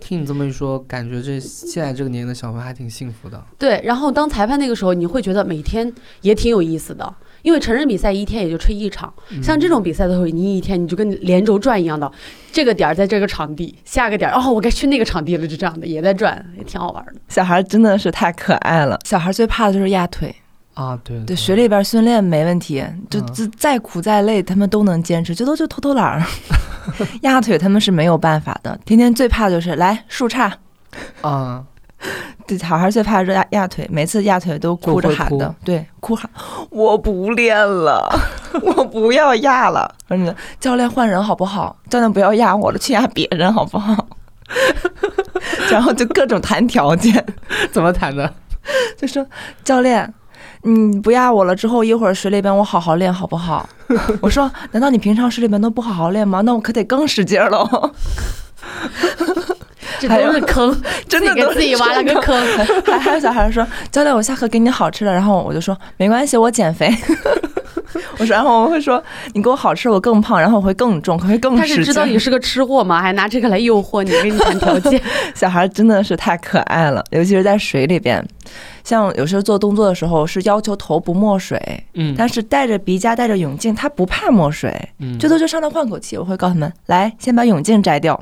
[0.00, 3.42] 听你这么一说，感觉这现在这个年龄的小朋友还挺幸福的。
[3.58, 12.10] 对，然后当裁判那个时候，你会觉得每天也挺有意思的，因为成人比赛一天也就吹一场，嗯像这种比赛的时候，你一天你就跟连轴转一样的，
[12.50, 17.14] 这个点儿在这个场地，下个点儿哦，我该去那个场地了，就这样的也在转，也挺好玩的。
[17.28, 18.98] 小孩真的是太可爱了。
[19.04, 20.34] 小孩最怕的就是压腿，
[20.76, 26.22] 啊，对对，学里边训练没问题，就嗯就再苦再累，他们都能坚持，最多就偷偷懒儿。
[27.22, 30.52] 压腿他们是没有办法的，天天最怕就是来树杈。
[31.22, 31.64] 啊，
[32.46, 36.30] 对，小孩最怕是压压腿，每次压腿都哭着喊的，对，哭喊
[36.68, 38.06] 我不练了，
[38.62, 39.92] 我不要压了。
[40.10, 41.74] 嗯教练换人好不好？
[41.88, 44.06] 教练不要压我了，去压别人好不好？
[45.70, 47.24] 然后就各种谈条件，
[47.72, 48.30] 怎么谈的？
[48.96, 49.24] 就说
[49.64, 50.12] 教练，
[50.66, 53.68] 你不压我了之后，一会儿水里边我好好练好不好？
[54.20, 56.40] 我说，难道你平常水里边都不好好练吗？
[56.40, 57.92] 那我可得更使劲喽。
[60.00, 62.36] 这都是坑， 真的给自己挖了个坑。
[62.86, 66.92] 还还有小孩说，教练，我下课给你好吃的，然后我就说没关系，我减肥。
[68.18, 71.64] 我说，然后我会说，你给我好吃，我更胖，然后我会更重，会更他。
[71.66, 73.00] 是知道你是个吃货吗？
[73.00, 75.00] 还拿这个来诱惑你，跟你谈条件。
[75.34, 78.22] 小孩真的是太可爱了，尤其是在水里边，
[78.84, 81.58] 像有时候做动作的时候是要求头不没水，
[81.94, 86.16] 嗯，但是戴着鼻夹戴着泳镜，他不怕没水，嗯最多就上来换口气。
[86.16, 88.18] 我会告诉他们，来，先把泳镜摘掉。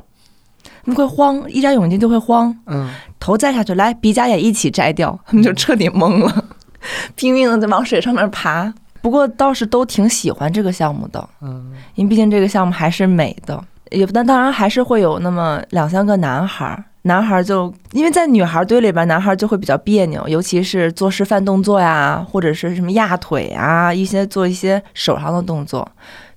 [0.85, 2.87] 他们会慌，一摘泳镜就会慌，嗯，
[3.19, 6.45] 头摘下去，来鼻夹也一起摘掉，他 们就彻底懵了，
[7.15, 8.71] 拼命的在往水上面爬。
[9.01, 13.63] 不过倒是都挺喜欢这个项目的，嗯因为毕竟这个项目还是美的。
[13.91, 25.87] 也但当然还是会有那么两三个男孩儿，男孩儿就因为在女孩堆里边，男孩儿就会比较别扭，尤其是做示范动作呀，或者是什么压腿啊，一些做一些手上的动作，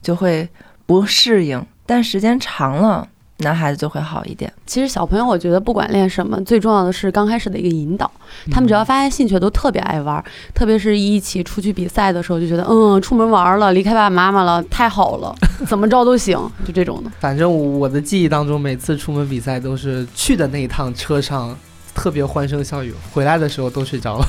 [0.03, 0.47] 就会
[0.85, 1.65] 不适应。
[1.87, 3.09] 但时间长了，
[3.39, 4.53] 男孩子就会好一点。
[4.67, 8.11] 其实小朋友，我觉得不管练什么，最重要的是刚开始的一个引导。
[8.51, 10.25] 他们只要发现兴趣，都特别爱玩儿。
[10.55, 15.35] 特别是一起出去比赛的时候，就觉得嗯，出门玩儿了，离开爸爸妈妈了，太好了，
[15.69, 17.11] 怎么着都行，就这种的。
[17.21, 21.57] 反正我的记忆当中，每次出门比赛都是去的那一趟车上
[21.95, 24.27] 特别欢声笑语，回来的时候都睡着了。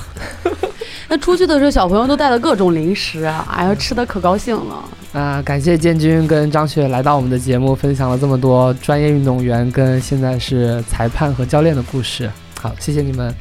[1.10, 4.84] 那出去的时候，小朋友都带了各种零食啊，哎呀，吃的可高兴了。
[5.12, 12.30] 啊、感谢建军跟张雪来到我们的节目，分享了这么多专业运动员跟现在是裁判和教练的故事。
[12.60, 13.34] 好，谢谢你们，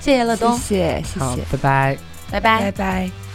[0.00, 1.98] 谢谢乐东，谢谢，谢好谢，，拜拜。
[2.30, 3.25] 拜拜拜拜。